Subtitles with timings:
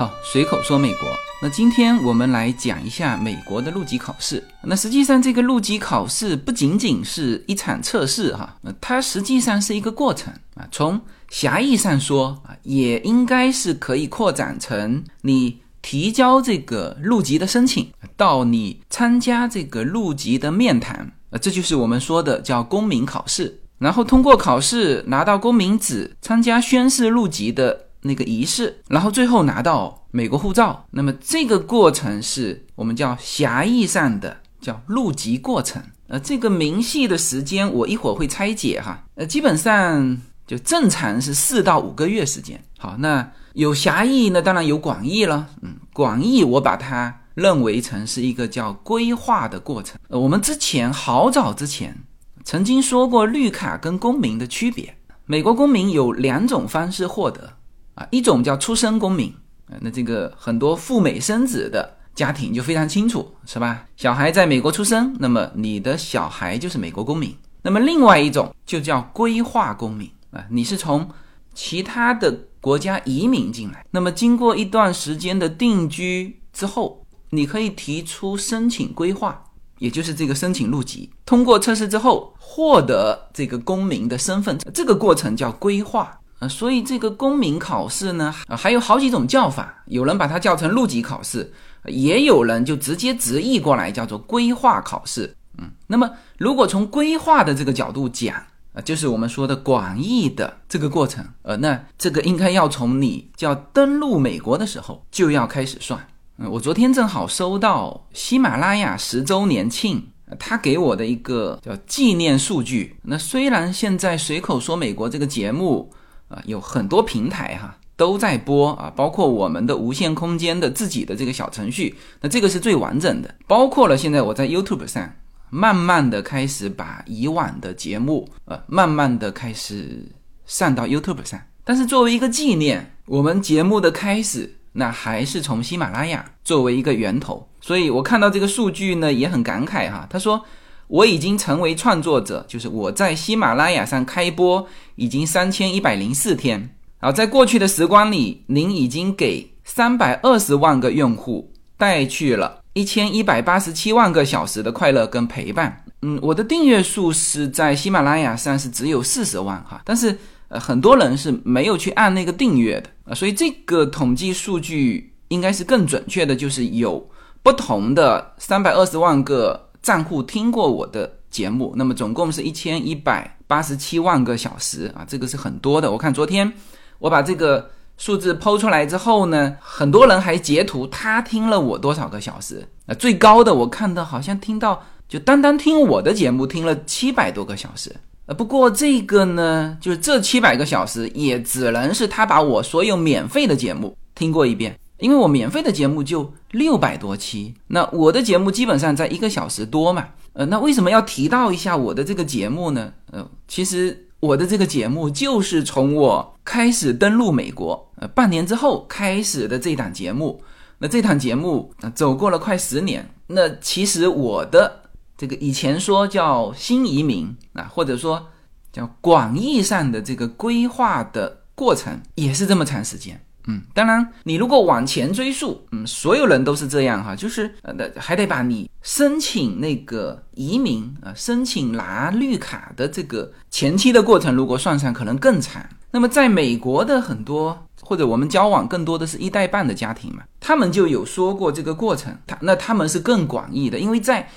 [0.00, 1.10] 好，随口说美国。
[1.42, 4.42] 那今天我们来讲一下美国的入籍考试。
[4.62, 10.66] 那实际上，这个入籍考试不仅仅是一场测试哈，那它实际上是一个过程啊。
[10.72, 10.98] 从
[11.28, 23.60] 狭义上说啊，也应该是可以扩展成你提交这个入籍的申请，到你参加这个入籍的面谈啊，这就是我们说的叫公民考试。
[23.76, 27.88] 然后通过考试拿到公民纸，参加宣誓入籍的。
[28.02, 35.82] 那个仪式，然后最后拿到美国护照，那么这个过程是我们叫狭义上的叫入籍过程。
[36.08, 39.04] 呃，这个明细的时间我一会儿会拆解哈。
[39.14, 42.60] 呃，基本上就正常是四到五个月时间。
[42.78, 45.46] 好，那有狭义，那当然有广义了。
[45.62, 50.00] 嗯，广义我把它认为成是一个叫规划的过程。
[50.08, 51.96] 呃，我们之前好早之前
[52.44, 54.96] 曾经说过绿卡跟公民的区别。
[55.26, 57.52] 美国公民有两种方式获得。
[57.94, 59.32] 啊，一种叫出生公民，
[59.66, 63.86] 啊，那这个很多赴美生子的家庭就非常清楚，是吧？
[63.96, 67.34] 小孩在美国出生，那么你的小孩就是美国公民。
[67.62, 71.08] 那么另外一种就叫规划公民，啊，你是从
[71.54, 72.30] 其他的
[72.60, 79.42] 国家移民进来，那么经过一段时间的定居之后，你可以提出申请规划，
[79.78, 86.19] 也就是这个申请入籍，通过测试之后获得这个公民的身份，这个过程叫规划。
[86.40, 91.52] 啊，所以这个公民考试呢，啊，还有好几种叫法，有人把它叫成入籍考试，
[91.84, 95.36] 也有人就直接直译过来叫做规划考试。
[95.58, 98.34] 嗯，那么如果从规划的这个角度讲，
[98.72, 106.00] 啊，就是我们说的广义的这个过程，呃，那这个应该要从你叫登陆美国的时候就要开始算。
[106.38, 110.02] 嗯，我昨天正好收到喜马拉雅十周年庆，
[110.38, 112.96] 他给我的一个叫纪念数据。
[113.02, 115.92] 那虽然现在随口说美国这个节目。
[116.30, 125.12] 啊，有很多平台哈都在播啊，包括我们的无限空间的自己的这个小程序，那这个是最完整的，包括了现在我在 YouTube 上
[125.50, 130.06] 慢慢的开始把以往的节目呃慢慢的开始
[130.46, 140.40] 上到 YouTube 上，但是作为一个纪念，我们节目的开始那还是从喜马拉雅作为一个源头，所以我看到这个数据呢也很感慨哈，他说。
[140.90, 146.68] 我已经成为创作者，就是我在喜马拉雅上开播已经三千一百零四天。
[146.98, 151.48] 好，在过去的时光里，您已经给三百二十万个用户
[151.78, 155.84] 带去了一千一百八十七万个小时的快乐跟陪伴。
[156.02, 160.18] 嗯，我的订阅数是在喜马拉雅上是只有四十万哈，但是
[160.48, 167.08] 呃很多人是没有去按那个订阅的啊，所以这个统计数据应该是更准确的，就是有
[167.44, 169.69] 不同的三百二十万个。
[169.82, 175.90] 账户听过我的节目，那么总共是一千一百八十七万个小时啊，这个是很多的。
[175.90, 176.52] 我看昨天
[176.98, 187.94] 我把这个数字抛出来之后呢，很多人还截图他听了我多少个小时啊，最高的我看到好像听到就单单听我的节目听了七百多个小时
[188.26, 194.78] 呃，不过这个呢，就是这七百个小时也只能是他把我所有免费的节目听过一遍。
[195.00, 202.92] 因为我免费的节目就六百多期，那我的节目基本上在一个小时多嘛，呃，那为什么要提到一下我的这个节目呢？
[203.10, 210.42] 呃，其实我的这个节目就是从我开始登陆美国，呃，半年之后开始的这档节目，
[210.78, 214.82] 那这档节目啊走过了快十年，那其实我的
[215.16, 218.26] 这个以前说叫新移民啊，或者说
[218.72, 223.20] 叫广义上的这个规划的过程，也是这么长时间。
[223.50, 235.60] 嗯，当然，你如果往前追溯，嗯，所有人都是这样哈，就是呃，还得把你申请那个移民啊，申请拿绿卡的这个前期的过程，如果算上，可能更长。
[235.90, 244.28] 那么，在美国的很多或者我们交往更多的是一代半的家庭嘛，他们就有说过这个过程，他那他们是更广义的，因为在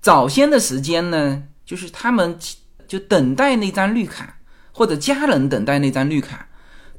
[0.00, 2.38] 早先的时间呢，就是他们
[2.86, 4.36] 就等待那张绿卡，
[4.72, 6.46] 或者家人等待那张绿卡。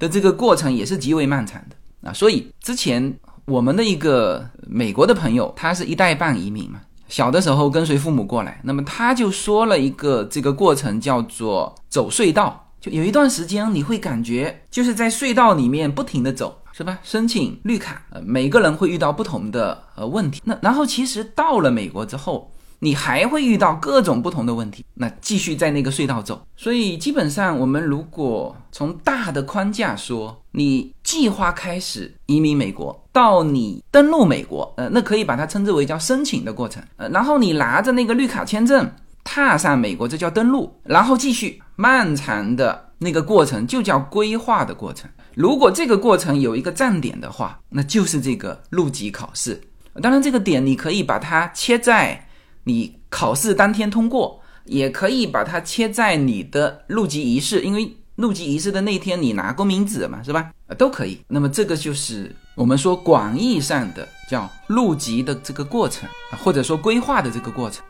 [0.02, 3.14] 的这个过程也是极为漫长的啊，所以之前
[3.46, 16.98] 我们的一个美国的朋友，他是一代半移民嘛，小的时候跟随父母过来，那么他就说了一个这个过程叫做走隧道，就有一段时间你会感觉就是在隧道里面不停的走，是吧？
[17.04, 22.52] 申请绿卡，每个人会遇到不同的呃问题，那然后其实到了美国之后。
[22.84, 26.42] 你还会遇到各种不同的问题，那继续在那个隧道走。
[26.58, 36.82] 所以基本上，我们如果从大的框架说，你计划开始移民美国，到你登陆美国，呃，那可以把它称之为叫申请的过程。
[36.98, 38.92] 呃，然后你拿着那个绿卡签证
[39.24, 45.08] 踏上美国，这叫登陆，然后继续漫长的那个过程就叫规划的过程。
[45.36, 49.62] 如果这个过程有一个站点的话，那就是这个入籍考试。
[50.02, 52.28] 当然，这个点你可以把它切在
[52.64, 60.52] 你考试当天通过，也可以把它切在你的入籍仪式，因为入籍仪式的那天你拿公民纸嘛，是吧？
[60.78, 61.20] 都可以。
[61.28, 66.08] 那么这个就是我们说广义上的叫入籍的这个过程，
[66.44, 67.84] 或者说规划的这个过程。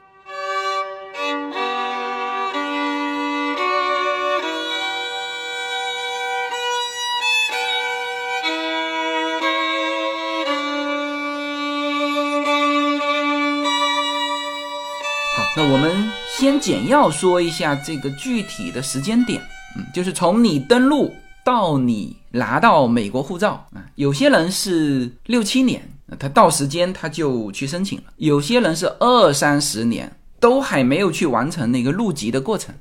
[16.61, 19.41] 简要说一下这个具体的时间点，
[19.75, 21.11] 嗯，就是从你登录
[21.43, 25.81] 到你拿到美国护照啊，有些人是六七年，
[26.19, 32.75] 他到时间他就去申请了；有些人是二三十年都还没有去完成那个入籍的过程，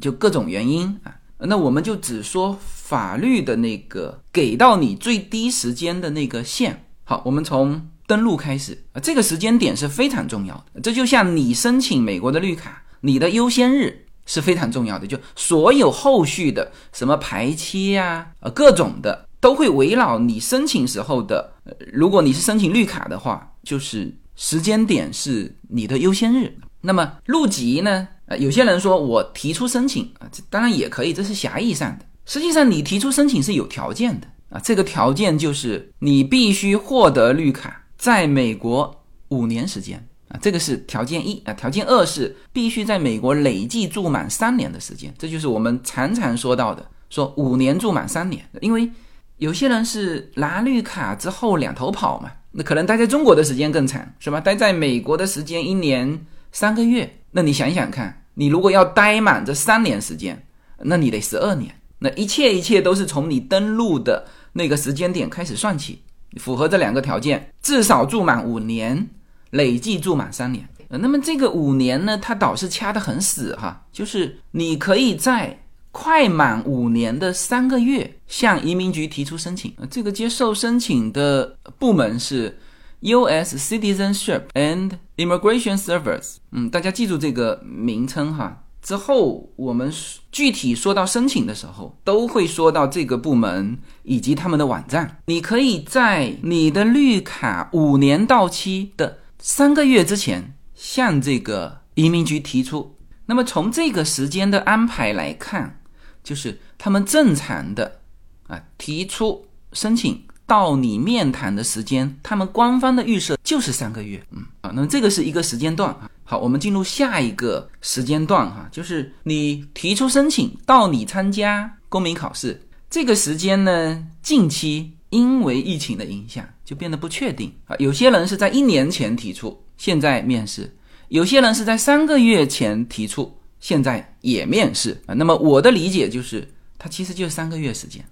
[0.00, 1.12] 就各种原因啊。
[1.38, 6.84] 那我们就只说法律的那个给到你最低时间的那个线。
[7.02, 7.88] 好，我们从。
[8.06, 10.80] 登录开始啊，这个时间点是非常重要的。
[10.82, 15.06] 这就像你申请美国的绿卡，你的优先日是非常重要的。
[15.06, 21.52] 就所有后续的什么排期呀，呃，各种的都会围绕你申请时候的。
[21.92, 26.50] 如果你是申请绿卡的话，就是时间点是你的优先日。
[26.80, 28.08] 那么入籍呢？
[28.26, 32.06] 呃，有些人说我提出申请啊，这当然也可以，这是狭义上的。
[32.24, 37.82] 实际上你提出申请是有条件的啊，这个条件就是你必须获得绿卡。
[37.96, 40.06] 在美国五年时间
[40.40, 41.52] 这个是条件一啊。
[41.52, 48.44] 条件二是必须在美国累计住满三年的时间，这就是我们常常说到的，说五年住满三年。
[48.60, 48.90] 因为
[49.38, 54.40] 有些人是拿绿卡之后两头跑嘛，那可能待在中国的时间更长，是吧？
[54.40, 60.46] 待在美国的时间一年三个月，那你想想看，你如果要待满这三年时间，
[60.78, 61.74] 那你得十二年。
[61.98, 66.00] 那一切一切都是从你登陆的那个时间点开始算起。
[66.36, 69.08] 符合这两个条件，至少住满五年，
[69.54, 70.68] 累计住满三年。
[70.88, 75.58] 呃，那么这个五年呢，它倒是掐得很死哈，就是你可以在
[75.90, 79.72] 快满五年的三个月向移民局提出申请。
[79.78, 82.58] 呃，这个接受申请的部门是
[83.00, 83.56] U.S.
[83.56, 86.36] Citizenship and Immigration Service。
[86.52, 88.60] 嗯，大家记住这个名称哈。
[88.82, 89.90] 之后，我们
[90.30, 95.22] 具体说到申请的时候，都会说到这个部门以及他们的网站。
[95.24, 102.96] 你可以在你的绿卡五年到期的三个月之前向这个移民局提出。
[103.26, 105.82] 那么从这个时间的安排来看，
[106.22, 108.00] 就是他们正常的
[108.46, 110.24] 啊提出申请。
[110.46, 116.10] 到你面谈的时间，他们官方的预设就是三个月，嗯啊，那么这个是一个时间段啊。
[116.22, 127.76] 好，我们进入下一个时间段哈，就是你提出申请到你参加公民考试这个时间呢，近期因为疫情的影响就变得不确定啊。
[127.78, 130.64] 有些人是在一年前提出，现在面试；
[131.08, 135.14] 有些人是在三个月前提出，现在也面试啊。
[135.14, 138.04] 那么我的理解就是，他其实就是三个月时间。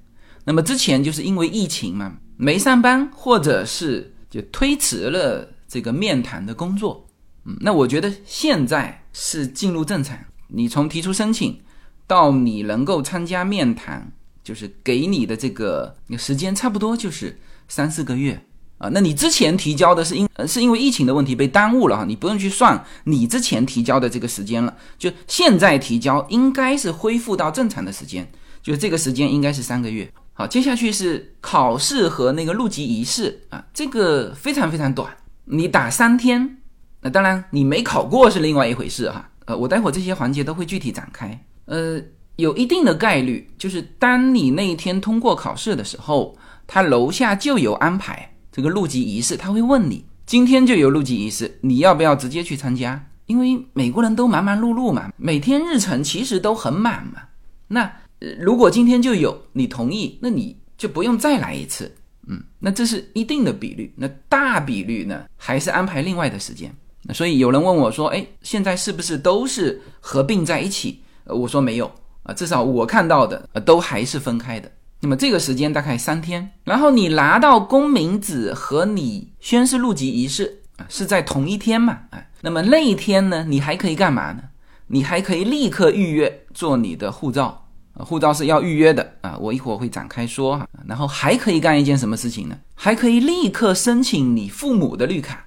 [0.45, 7.07] 那么之前就是因为疫情嘛，没上班，或者是就推迟了这个面谈的工作。
[7.45, 10.19] 嗯，那我觉得现在是进入正常。
[10.49, 11.59] 你从提出申请
[12.07, 14.13] 到你能够参加面谈，
[14.45, 17.39] 就是给你的这个时间差不多就是
[17.69, 18.45] 三四个月
[18.83, 18.91] 啊。
[18.93, 24.77] 那你之前提交的是因是因为疫情的问题被耽误了哈，你不用去算你之前提交的这个时间了。
[24.99, 28.31] 就现在提交应该是恢复到正常的时间，
[28.63, 30.13] 就这个时间应该是三个月。
[30.35, 36.59] 好，接下去是考试和那个入籍仪式啊，这个非常非常短，你打三天。
[37.03, 39.29] 那当然，你没考过是另外一回事哈。
[39.45, 41.39] 呃，我待会这些环节都会具体展开。
[41.65, 42.01] 呃，
[42.37, 46.37] 有一定的概率，就是当你那一天通过考试的时候，
[46.67, 53.05] 他楼下就有安排这个入籍仪式，他会问你今天就有入籍仪式，你要不要直接去参加？
[53.27, 57.23] 因为美国人都忙忙碌碌嘛，每天日程其实都很满嘛。
[57.69, 57.91] 那
[58.39, 61.91] 如果今天就有你同意，那你就不用再来一次，
[62.29, 63.93] 嗯，那这是一定的比率。
[63.97, 66.71] 那大比率呢，还是安排另外的时间。
[67.15, 71.01] 所以有人问我说，哎，现在是不是都是合并在一起？
[71.25, 71.91] 呃，我说没有
[72.25, 74.71] 啊，至少我看到的，呃，都还是分开的。
[75.03, 81.99] 那么这个时间大概三天，然后你拿到公民纸和你宣誓入籍仪式啊，是在同一天嘛？
[82.11, 84.43] 哎，那么那一天呢，你还可以干嘛呢？
[84.87, 87.59] 你还可以立刻预约做你的护照。
[87.95, 90.69] 护照是要预约的啊，我一会儿会展开说哈。
[90.87, 92.57] 然后还可以干一件什么事情呢？
[92.75, 95.47] 还可以立刻申请你父母的绿卡，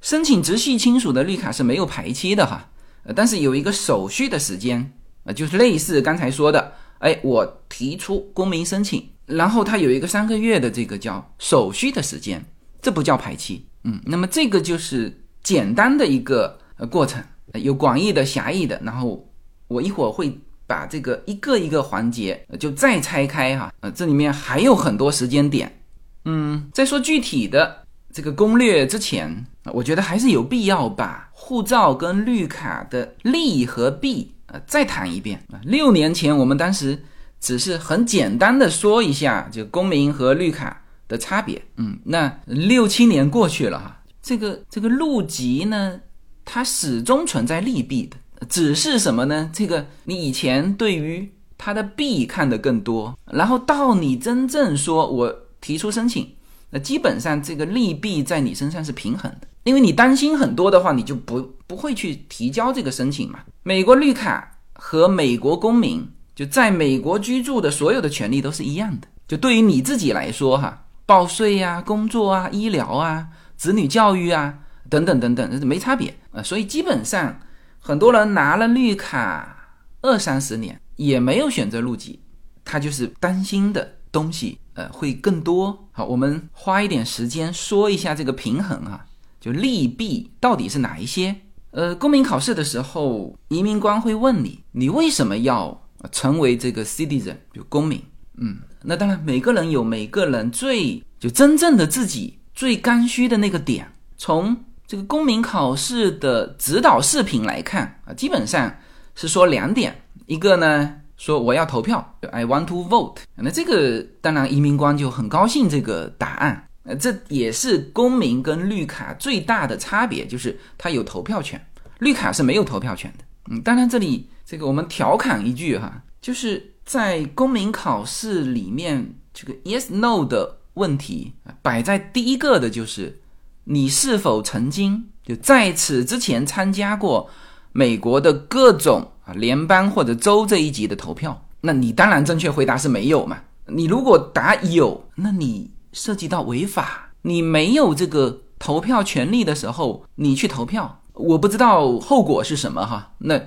[0.00, 2.68] 申请直系亲属的绿卡是没有排期的哈，
[3.14, 4.92] 但是有一个手续的时间
[5.24, 12.44] 啊，就是类似刚才说的，哎，我提出公民申请，然后它有一个三个月的这个叫手续的时间，
[12.82, 13.64] 这不叫排期。
[13.84, 17.22] 嗯，那么这个就是简单的一个呃过程，
[17.54, 18.80] 有广义的、狭义的。
[18.84, 19.24] 然后
[19.68, 20.36] 我一会儿会
[20.66, 25.80] 把这个一个一个环节就再拆开哈，呃，这里面还有很多时间点。
[26.24, 35.60] 嗯，在说具体的这个攻略之前，我觉得还是有必要把护照跟绿卡的利和弊呃再谈一遍啊。
[35.62, 36.98] 六年前我们当时。
[37.40, 41.62] 只是很简单的说一下，就公民和绿卡的差别。
[41.76, 46.00] 嗯，那六七年过去了哈，这个这个入籍呢，
[46.44, 48.16] 它始终存在利弊的。
[48.48, 49.48] 只是什么呢？
[49.52, 56.28] 这个你以前对于它的弊看得更多，然后到你真正说我提出申请，
[56.70, 59.47] 那基本上这个利弊在你身上是平衡的。
[59.64, 63.40] 因为你担心很多的话，你就不不会去提交这个申请嘛。
[63.62, 66.08] 美国绿卡和美国公民。
[66.38, 69.08] 就在美国居住的所有的权利都是一样的。
[69.26, 74.56] 就对于你自己来说，哈，报税呀、工作啊、医疗啊、子女教育啊
[74.88, 76.40] 等等等等，没差别啊。
[76.40, 77.40] 所以基本上，
[77.80, 82.20] 很多人拿了绿卡二三十年也没有选择入籍，
[82.64, 85.88] 他就是担心的东西，呃，会更多。
[85.90, 89.04] 好，我们花一点时间说一下这个平衡啊，
[89.40, 91.34] 就利弊到底是哪一些？
[91.70, 95.82] 呃，公民考试的时候，移民官会问你，你为什么要？
[96.12, 98.00] 成为这个 citizen 就公民，
[98.36, 103.84] 嗯，那当然每个人有每个人最就真正的自己最刚需的那个点。
[104.16, 108.72] 从这个公民考试的指导视频来看啊，基本上
[109.16, 113.16] 是说两点，一个呢说我要投票，I want to vote。
[113.34, 121.64] 那这个当然移民官就很高兴这个答案，呃，这也是公民跟绿卡最大的差别，就是他有投票权，
[121.98, 123.24] 绿卡是没有投票权的。
[123.50, 124.28] 嗯，当然这里。
[124.50, 133.20] 这个我们调侃一句哈，就是在公民考试里面，这个 yes no 的问题摆在第一个的就是
[133.64, 137.28] 你是否曾经就在此之前参加过
[137.72, 141.46] 美国的各种啊联邦或者州这一级的投票？
[141.60, 143.38] 那你当然正确回答是没有嘛。
[143.66, 153.12] 你如果答有，那你涉及到违法，你没有这个投票权利的时候，你去投票，我不知道后果是什么哈。
[153.18, 153.40] 那。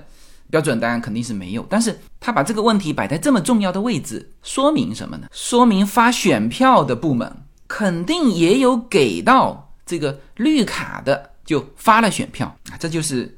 [0.50, 5.26] 标准答案肯定是没有，但是他把这个问题摆在这么重要的位置，说明什么呢？
[5.32, 7.34] 说明发选票的部门
[7.66, 13.34] 肯定也有给到这个绿卡的，就发了选票啊，这就是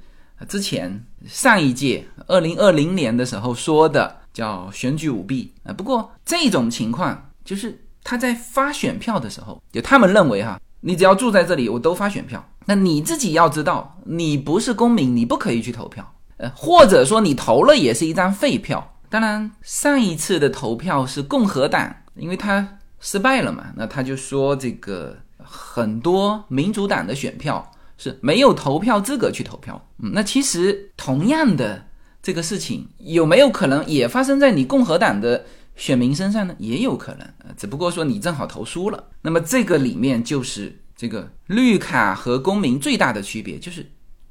[0.49, 5.73] 之前上一届二零二零年的时候说的叫选举舞弊啊。
[5.73, 12.47] 不过这种情况就是他在发选票的时候，就他们认为哈，你只要住在这里，我都发选票。
[12.67, 16.13] 那你自己要知道，你不是公民，你不可以去投票。
[16.37, 18.97] 呃，或者说你投了也是一张废票。
[19.09, 29.81] 当然，上一次的投票是共和党，因为他失败了嘛，那他就说这个很多民主党的选票是没有投票资格去投票。
[30.03, 31.85] 嗯，那其实同样的
[32.23, 35.45] 这个事情有没有可能也发生在你共和党的
[35.76, 36.54] 选民身上呢？
[36.59, 39.04] 也有可能，呃，只不过说你正好投输了。
[39.21, 43.85] 那么这个里面就是这个绿卡和公民最大的区别就是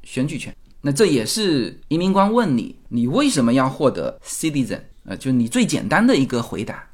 [0.03, 0.55] 选举权。
[0.81, 4.79] 那这也是移民官问你，你为什么要获得 citizen？
[5.05, 6.85] 呃，就你最简单的一个回答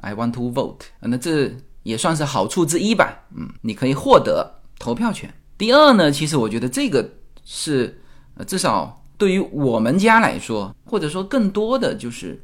[0.00, 0.80] ，I want to vote。
[1.00, 1.52] 那这
[1.82, 3.16] 也算是好处之一吧。
[3.36, 5.32] 嗯，你可以获得投票权。
[5.56, 7.08] 第二呢，其实我觉得这个
[7.44, 8.00] 是，
[8.34, 12.40] 呃，至少对于我们家来说，或者说更多的就是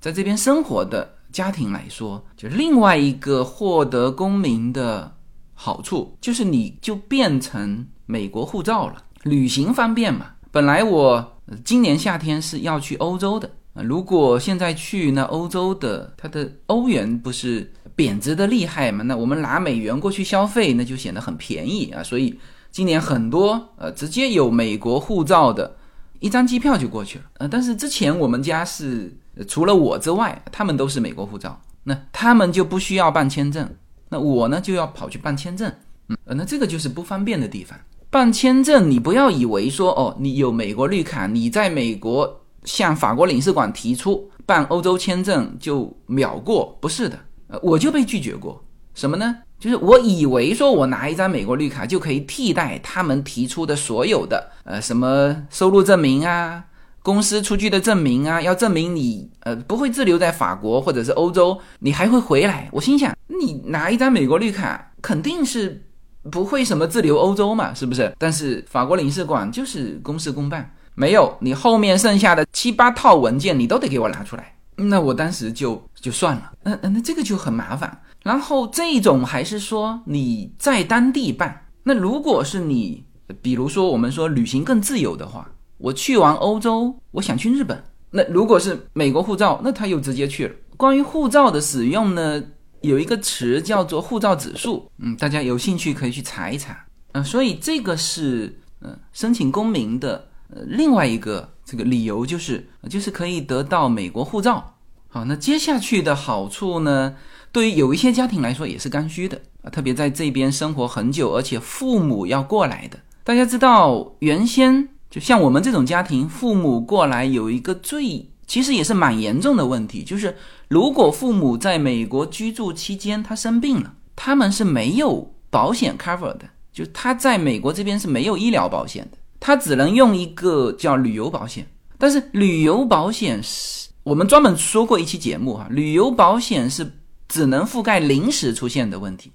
[0.00, 5.16] 在这边生活的家庭来说，就另外一个获得公民的
[5.54, 9.04] 好处，就是你就变成美国护照了。
[9.24, 10.26] 旅行方便嘛？
[10.50, 19.02] 本来我今年夏天是要去欧洲的，如果现在去那欧洲的，它的欧元不是贬值的厉害嘛？
[19.04, 22.02] 那我们拿美元过去消费，那就显得很便宜啊。
[22.02, 22.38] 所以
[22.70, 25.76] 今年很多呃直接有美国护照的，
[26.20, 27.24] 一张机票就过去了。
[27.38, 29.12] 呃，但是之前我们家是
[29.46, 33.68] 除了我之外，他们都是美国护照，那他们就不需要办签证，
[34.08, 35.72] 那我呢就要跑去办签证，
[36.08, 37.78] 嗯，那这个就是不方便的地方。
[38.10, 47.18] 办签证，你不要以为说哦，你有美国绿卡，你在美国向法国领事馆提出办欧洲签证就秒过，不是的，
[47.48, 48.64] 呃，我就被拒绝过。
[48.94, 49.36] 什么呢？
[49.60, 56.64] 就是我以为说我拿一张美国绿卡就可以替代他们提出的所有的呃什么收入证明啊、
[57.08, 62.68] 公司出具的证明啊，要证明你呃不会滞留在法国或者是欧洲，你还会回来。
[62.72, 65.84] 我心想，你拿一张美国绿卡肯定是。
[66.30, 68.12] 不会什么滞留欧洲嘛，是不是？
[68.18, 74.54] 但是法国领事馆就是公事公办，没有你后面剩下的七八套文件，你都得给我拿出来。
[74.76, 78.02] 那我当时就就算了，那那这个就很麻烦。
[78.24, 83.04] 然后这种还是说你在当地办，那如果是你，
[83.40, 85.48] 比如说我们说旅行更自由的话，
[85.78, 90.54] 我去完欧洲，我想去日本，那如果是美国护照，那他又直接去了。
[90.76, 92.42] 关于护照的使用呢，
[92.82, 104.74] 有一个词叫做护照指数，嗯，大家有兴趣可以去查一查，嗯，所以这个是嗯申请公民的呃另外一个这个理由就是就是可以得到美国护照。
[105.08, 107.16] 好，那接下去的好处呢？
[107.50, 112.98] 对于有一些家庭来说也是刚需的啊，特别在这边生活很久，而且父母要过来的。
[113.24, 120.36] 大家知道，原先就像我们这种家庭，父母过来有一个最其实也是蛮严重的问题，就是
[120.68, 131.66] 如果父母在美国居住期间他生病了，他们是没有保险 cover 的，就他在美国这边是没有医疗保险的，他只能用一个叫旅游保险。
[131.98, 136.92] 但是旅游保险是我们专门说过一期节目哈，旅游保险是。
[137.30, 139.30] 只能覆盖临时出现的问题。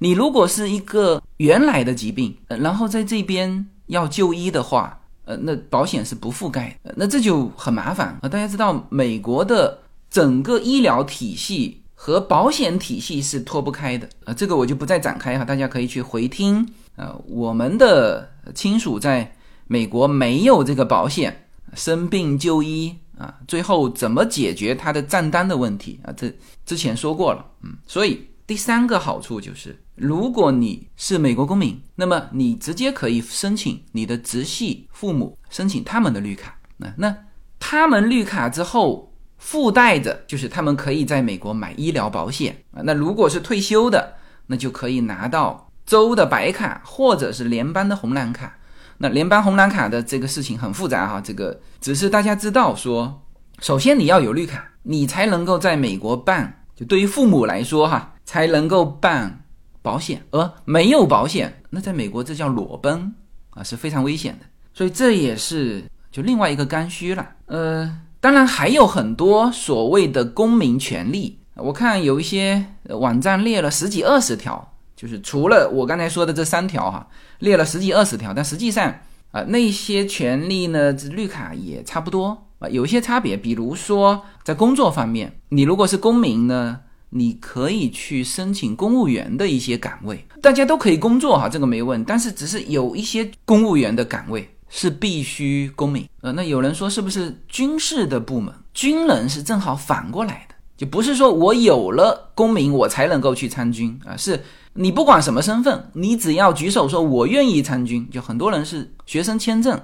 [0.00, 8.28] 你如果是一个原来的疾病，然后在这边要就医的话，呃，那保险是不覆盖的，那这就很麻烦啊。
[8.28, 9.78] 大家知道，美国的
[10.10, 14.34] 整个医疗体系和保险体系是脱不开的啊。
[14.34, 16.66] 这个我就不再展开哈，大家可以去回听。
[16.96, 19.34] 呃，我们的亲属在
[19.66, 22.96] 美国没有这个保险，生病就医。
[23.18, 26.10] 啊，最后怎么解决他的账单的问题啊？
[26.16, 26.32] 这
[26.66, 37.16] 之前说过了，嗯，所以第三个好处就是，如果你是美国公民，那么你直接可以申请你的直系父母申请他们的绿卡，那那
[37.58, 42.80] 他们绿卡之后附带着就是他们可以在美国买医疗保险啊。
[42.84, 44.14] 那如果是退休的，
[44.46, 48.56] 那就可以拿到州的白卡或者是联邦的红蓝卡。
[48.98, 53.22] 那联邦红蓝卡的这个事情很复杂哈，这个只是大家知道说，
[53.60, 59.41] 首先你要有绿卡，你才能够在美国办，就对于父母来说哈，才能够办
[59.82, 63.12] 保险，而没有保险，那在美国这叫裸奔
[63.50, 67.28] 啊，是非常危险的，所以这也是就另外一个刚需了。
[67.46, 74.68] 呃，当然还有很多所谓的公民权利，我看有一些网站列了十几二十条。
[74.94, 77.04] 就是除了我刚才说的这三条哈，
[77.40, 78.94] 列了十几二十条，但实际上
[79.32, 83.36] 啊，那些权利呢，这绿卡也差不多啊，有一些差别。
[83.36, 86.78] 比如说在工作方面，你如果是公民呢，
[87.14, 92.02] 你可以去申请公务员的一些岗位，大家都可以工作哈，这个没问。
[92.04, 96.08] 但是只是有一些公务员的岗位是必须公民。
[96.22, 104.40] 呃，那有人说是不是军事的部门，军人是正好反过来的，就不是说我有了公民我才能够去参军啊，是。
[104.74, 109.78] 你不管什么身份，你只要举手说“我愿意参军”，就很多人是学生签证，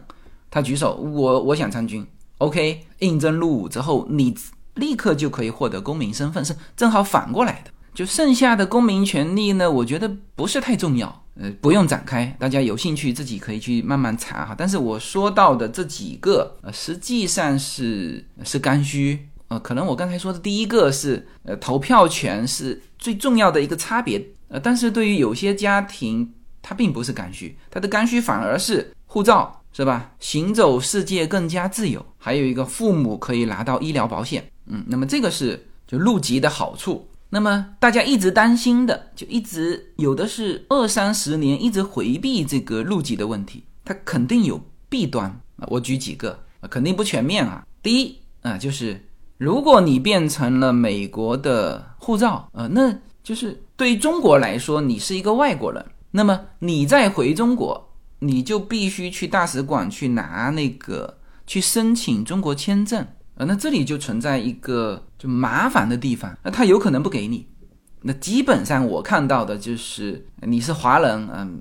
[0.51, 2.03] 他举手，我我想参军
[2.38, 4.35] ，OK，应征入伍之后，你
[4.79, 7.71] 立刻就可以获得公民身份，是正好反过来的。
[7.95, 14.55] 就剩下的公民权利呢，我觉得不是太重要，呃，不用展开，大家有兴趣自己可以去慢慢查哈。
[14.57, 24.25] 但是我说到的这几个，呃，实际上是是刚需，呃，可能我刚才说的第一个是，呃，投票权是最重要的一个差别。
[24.47, 30.12] 呃，但是对于有些家庭，它并不是刚需，它的刚需反而是护照，是吧？
[30.21, 37.09] 行走世界更加自由，还有一个父母可以拿到医疗保险，嗯，那么这个是就入籍的好处。
[37.31, 45.27] 那么大家一直担心的，就一直有的是二三十年一直回避这个入籍的问题，它肯定有弊端
[45.57, 45.67] 啊。
[45.69, 47.67] 我举几个啊，肯定不全面啊。
[47.83, 49.05] 第一啊，就是
[49.37, 52.99] 如果你变成了美国的护照，呃，那。
[53.21, 63.07] 就是对于中国来说，你是一个外国人，那么你再回中国，你就必须去大使馆去拿那个去申请中国签证
[63.38, 63.46] 啊。
[63.46, 67.46] 那这里就存在一个就麻烦的地方，那他有可能不给你。
[68.03, 71.61] 那基本上我看到的就是你是华人，嗯，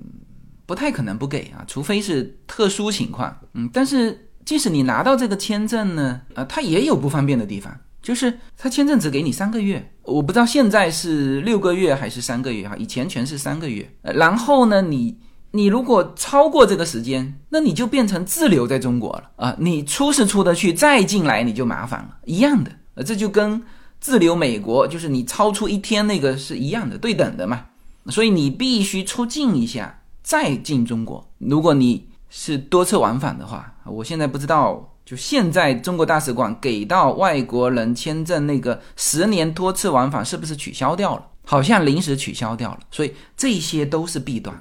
[0.66, 3.70] 不太可能不给啊，除非是特殊情况，嗯。
[3.72, 7.74] 但是即使你拿到这个签证呢，啊，它也有不方便的地方。
[8.00, 13.86] 就是他签证只给你三个月，我不知道现在是六个月还是三个月哈，以前全是三个月。
[14.02, 15.18] 然后呢，你
[15.52, 19.56] 你如果超过这个时间，那你就变成滞留在中国了啊！
[19.58, 22.70] 你出是出得去，再进来你就麻烦了，一样的。
[22.94, 23.62] 呃，这就跟
[24.00, 27.64] 滞留美国，就是你超出一天那个是一样的，对等的嘛。
[28.08, 31.26] 所以你必须出境一下再进中国。
[31.38, 34.94] 如果你是多次往返的话，我现在不知道。
[35.08, 41.24] 就现在，中国大使馆给到外国人签证那个十年多次往返，是不是取消掉了？
[41.46, 42.80] 好像临时取消掉了。
[42.90, 44.54] 所以这些都是弊端，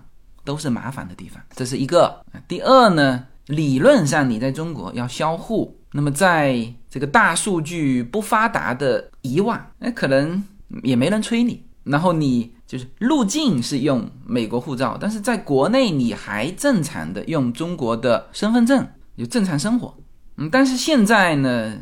[0.48, 1.44] 都是麻烦的地方。
[1.54, 2.24] 这是一个。
[2.48, 10.42] 第二呢，理论上你在中国要销户，那么在这个大数据不发达的以往，哎，可能
[10.84, 11.62] 也没人催你。
[11.84, 19.94] 然后你就是入境是用美国护照，但是在国内你还正常的用中国的身份证，有正常生活。
[20.38, 21.78] 嗯，但是现在呢，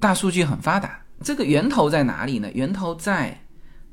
[0.00, 2.50] 大数据很发达，这个源头在哪里呢？
[2.54, 3.38] 源头在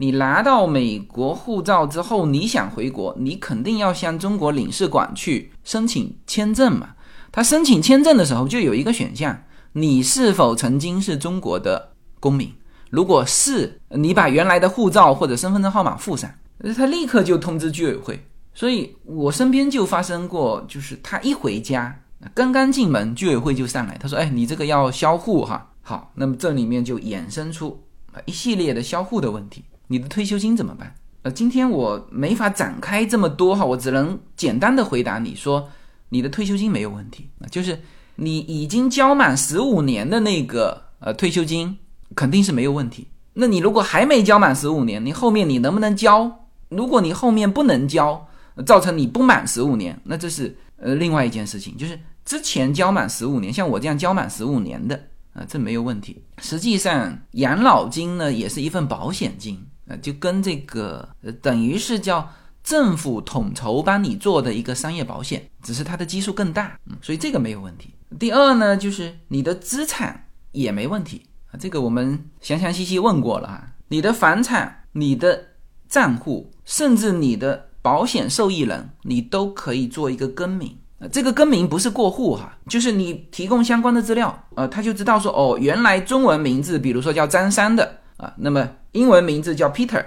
[0.01, 6.95] 你拿到美国护照之后，你想回国，你肯定要向中国领事馆去申请签证嘛。
[7.31, 12.51] 他申请签证的时候就有一个选项，你是否曾经是中国的公民？
[12.89, 16.31] 如果是，你把原来的护照或者身份证号码附上，
[16.75, 18.25] 他立刻就通知居委会。
[18.55, 21.95] 所以我身边就发生过，就是他一回家，
[22.33, 27.83] 刚刚进门，居委会就上来，他说：“哎，你这个要销户哈。”好，那么这里面就衍生出
[28.25, 29.63] 一系列的销户的问题。
[29.91, 30.95] 你的退休金怎么办？
[31.23, 35.69] 呃，今天我没法展开这么多哈，我只能简单的回答你说。
[36.13, 37.77] 你的退休金没有问题，就是
[38.15, 41.77] 你已经交满十五年的那个呃退休金
[42.15, 43.07] 肯定是没有问题。
[43.33, 46.47] 那你如果还没交满十五年，你后面你能不能交？
[46.69, 48.27] 如果你后面不能交，
[48.65, 51.77] 造成你不满十五年，那这是呃另外一件事情。
[51.77, 54.95] 就是之前交满十五年，像我这样交满十五年的
[55.33, 56.21] 啊，这没有问题。
[56.39, 59.57] 实际上养老金呢也是一份保险金
[59.97, 62.29] 就跟这个呃等于是叫。
[62.63, 67.89] 政府统筹帮你做的一个商业保险，只是它的基数更大，嗯，所以这个没有问题。
[68.19, 75.43] 第二呢，就是你的资产也没问题啊，这个我们详详细细问过了啊，你的房产、你的
[75.89, 81.07] 账户，甚至你的保险受益人，你都可以做一个更名啊。
[81.11, 90.05] 这个更名不是过户哈，就是你提供相关的资料，呃，他就知道说，哦，原来中文名字，比如说叫张三的啊，那么英文名字叫 Peter。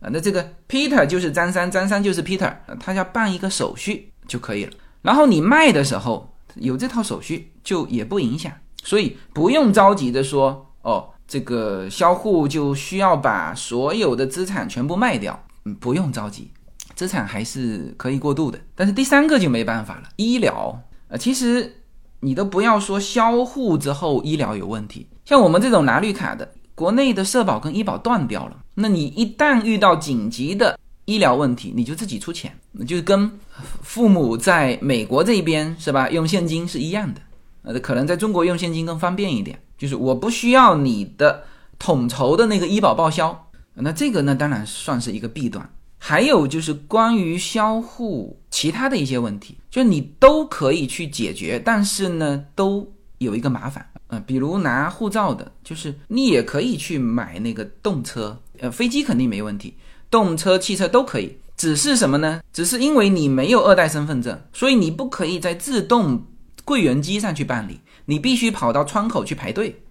[0.00, 4.72] 啊，那这个 Peter 就是张三，张三就是 Peter，他要办一个手续就可以了。
[5.02, 8.52] 然后你卖的时候有这套手续，就也不影响，
[8.84, 16.52] 所以不用着急的说，哦，这个销户就需要把所有的资产全部卖掉，嗯，不用着急，
[16.94, 18.60] 资产还是可以过渡的。
[18.76, 21.82] 但是第三个就没办法了，医疗，呃，其实
[22.20, 26.52] 你都不要说销户之后医疗有问题，像我们这种拿绿卡的。
[26.78, 33.28] 国内的社保跟医保断掉了，那你一旦遇到紧急的医疗问题，你就自己出钱，那就跟
[33.82, 37.20] 父母在美国这边是吧，用现金是一样的。
[37.62, 41.42] 呃，可能在中国用现金更方便一点，就是我不需要你的
[41.80, 43.36] 统筹的那个医保报销。
[43.74, 45.68] 那这个呢，当然算是一个弊端。
[45.98, 52.88] 还有就是关于销户其他的一些问题，就你都可以去解决，但是呢，都
[53.18, 53.84] 有一个麻烦。
[54.08, 59.74] 呃，比如拿护照的，就是你也可以去买那个动车，呃，飞机肯定没问题，
[60.10, 61.36] 动车、汽车都可以。
[61.56, 62.40] 只是什么呢？
[62.52, 66.24] 只是因为你没有二代身份证，所以你不可以在自动
[66.64, 69.82] 柜员机上去办理，你必须跑到窗口去排队。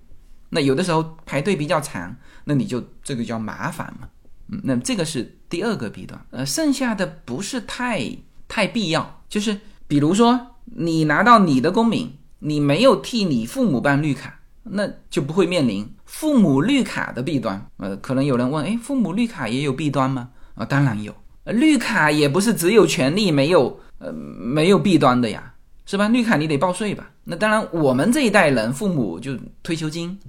[0.50, 4.08] 那有的时候排队比较长，那你就这个叫麻烦嘛。
[4.48, 6.20] 嗯，那这个是第二个弊端。
[6.32, 8.10] 呃，剩下的不是太
[8.48, 12.12] 太必要，就是比如说你拿到你的公民。
[12.40, 17.66] 你没有替你父母办绿卡，那就不会面临父母绿卡的弊端。
[17.78, 20.30] 呃，可能有人问，哎，父母绿卡也有弊端吗？
[20.56, 21.14] 啊，当然有。
[21.46, 25.54] 绿卡也不是只有权利没有，呃，没有弊端的呀，
[25.86, 26.10] 是吧？
[26.10, 27.10] 绿卡你得报税吧？
[27.24, 30.20] 那当然，我们这一代人父母就退休金，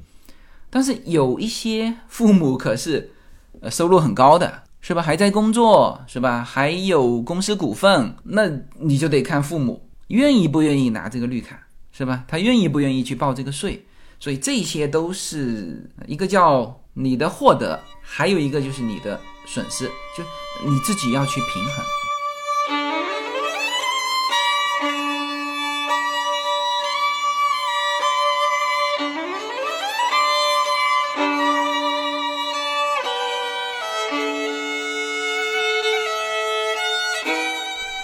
[0.70, 3.10] 但是有一些父母可是，
[3.60, 5.02] 呃，收入很高的，是吧？
[5.02, 6.44] 还在工作，是吧？
[6.44, 11.58] 还有公司股份，那你就得看父母愿意不愿意拿这个绿卡。
[11.98, 12.22] 是吧？
[12.28, 13.84] 他愿意不愿意去报这个税？
[14.20, 20.22] 所以这些都是一个叫你的获得，还有一个就是你的损失，就
[20.64, 21.84] 你自己要去平衡。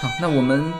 [0.01, 0.73] 好，那我们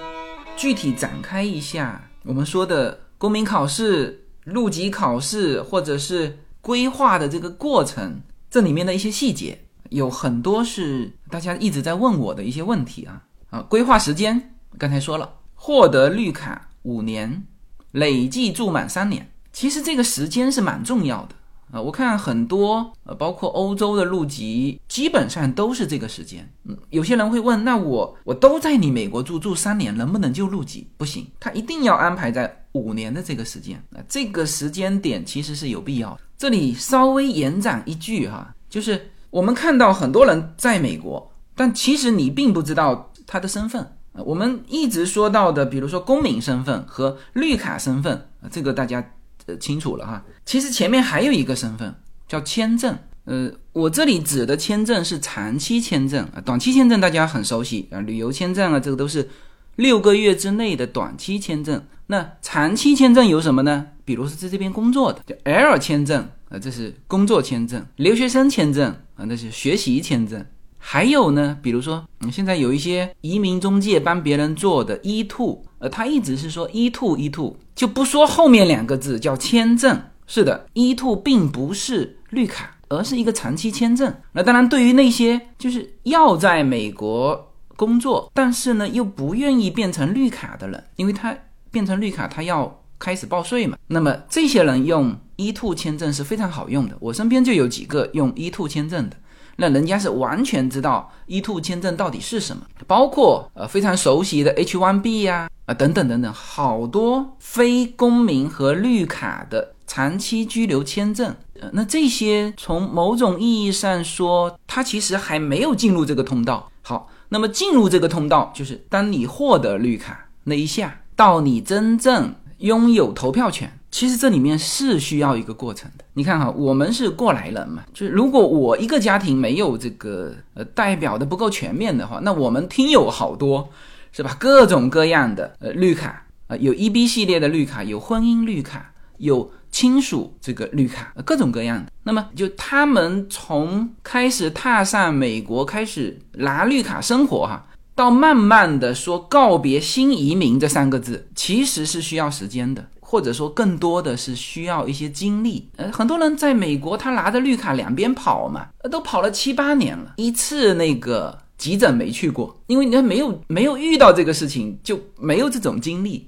[0.57, 3.04] 具体展开一下我们说的。
[3.17, 13.61] 公民考试、入籍考试，或者是规划的这个过程，这里面的一些细节，有很多是大家一直在问我的一些问题啊啊！
[13.61, 17.43] 规划时间，刚才说了，获得绿卡五年，
[17.91, 21.35] 累计住满三年，其实这个时间是蛮重要的。
[21.75, 26.49] 啊，我看很多呃，包括欧洲的入籍，基本上都是这个时间。
[26.63, 30.87] 嗯，有些人会问，那我我都在你美国住住三年，能不能就入籍？
[30.95, 33.75] 不行，他一定要安排在五年的这个时间。
[33.93, 36.21] 啊，这个时间点其实是有必要的。
[36.37, 43.85] 这里稍微延展一句哈，就是我们看到很多人在美国，但其实你并不知道他的身份。
[44.23, 49.05] 我们一直说到的，比如说公民身份和绿卡身份，这个大家
[49.45, 50.23] 呃清楚了哈。
[50.45, 51.93] 其实前面还有一个身份
[52.27, 59.29] 叫签证，呃，我这里指的签证是长期签证啊，短期签证大家很熟悉啊，旅游签证啊，这个都是
[59.75, 61.83] 六个月之内的短期签证。
[62.07, 63.87] 那长期签证有什么呢？
[64.03, 70.45] 比如是在这边工作的，叫 L 签证啊，这是工作签证；留学生签证啊，那是学习签证。
[70.87, 79.99] 还有呢，比如说，嗯，现在有一些移民中介帮别人做的 E two，呃，他一直是说 E two E two，就不说后面两个字叫签证。
[80.27, 84.13] 是的，E two 并不是绿卡，而是一个长期签证。
[84.33, 91.35] 那当然，对于那些就是要在美国工作，但是呢又不愿意变成绿卡的人，因为他
[91.71, 93.75] 变成绿卡，他要开始报税嘛。
[93.87, 99.17] 那么这些人用 E two 签证是非常好用的，我身边就有几个用 E two 签证的。
[99.57, 111.35] 那人家是完全知道 E2 签证到底是什么，包括呃非常熟悉的 H1B 呀啊等等等等，好多非公民和绿卡的长期居留签证。
[111.61, 116.69] 呃，那这些从某种意义上说，它其实还没有进入这个通道。
[116.81, 123.79] 好，那么进入这个通道，就是当你获得绿卡那一下，到你真正拥有投票权。
[123.95, 126.03] 其实这里面是需要一个过程的。
[126.15, 133.69] 你看哈，我们是过来人嘛，就是如果我一个家庭没有这个呃代表的不够全面的话，那我们听友好多
[134.11, 134.35] 是吧？
[134.37, 141.89] 各种各样的呃绿卡啊，有 EB 系列的绿卡，有婚姻绿卡，有亲属这个绿卡，各种各样的。
[142.03, 152.85] 那么就他们从开始踏上美国开始拿绿卡生活哈，到慢慢的说告别新移民这三个字，其实是需要时间的。
[153.07, 155.69] 或者说，更多的是需要一些经历。
[155.77, 166.27] 呃，很多人在美国，他拿着绿卡两边跑嘛，都跑了七八年了，一次那个急诊没去过，因为你没有没有遇到这个事情，就没有这种经历。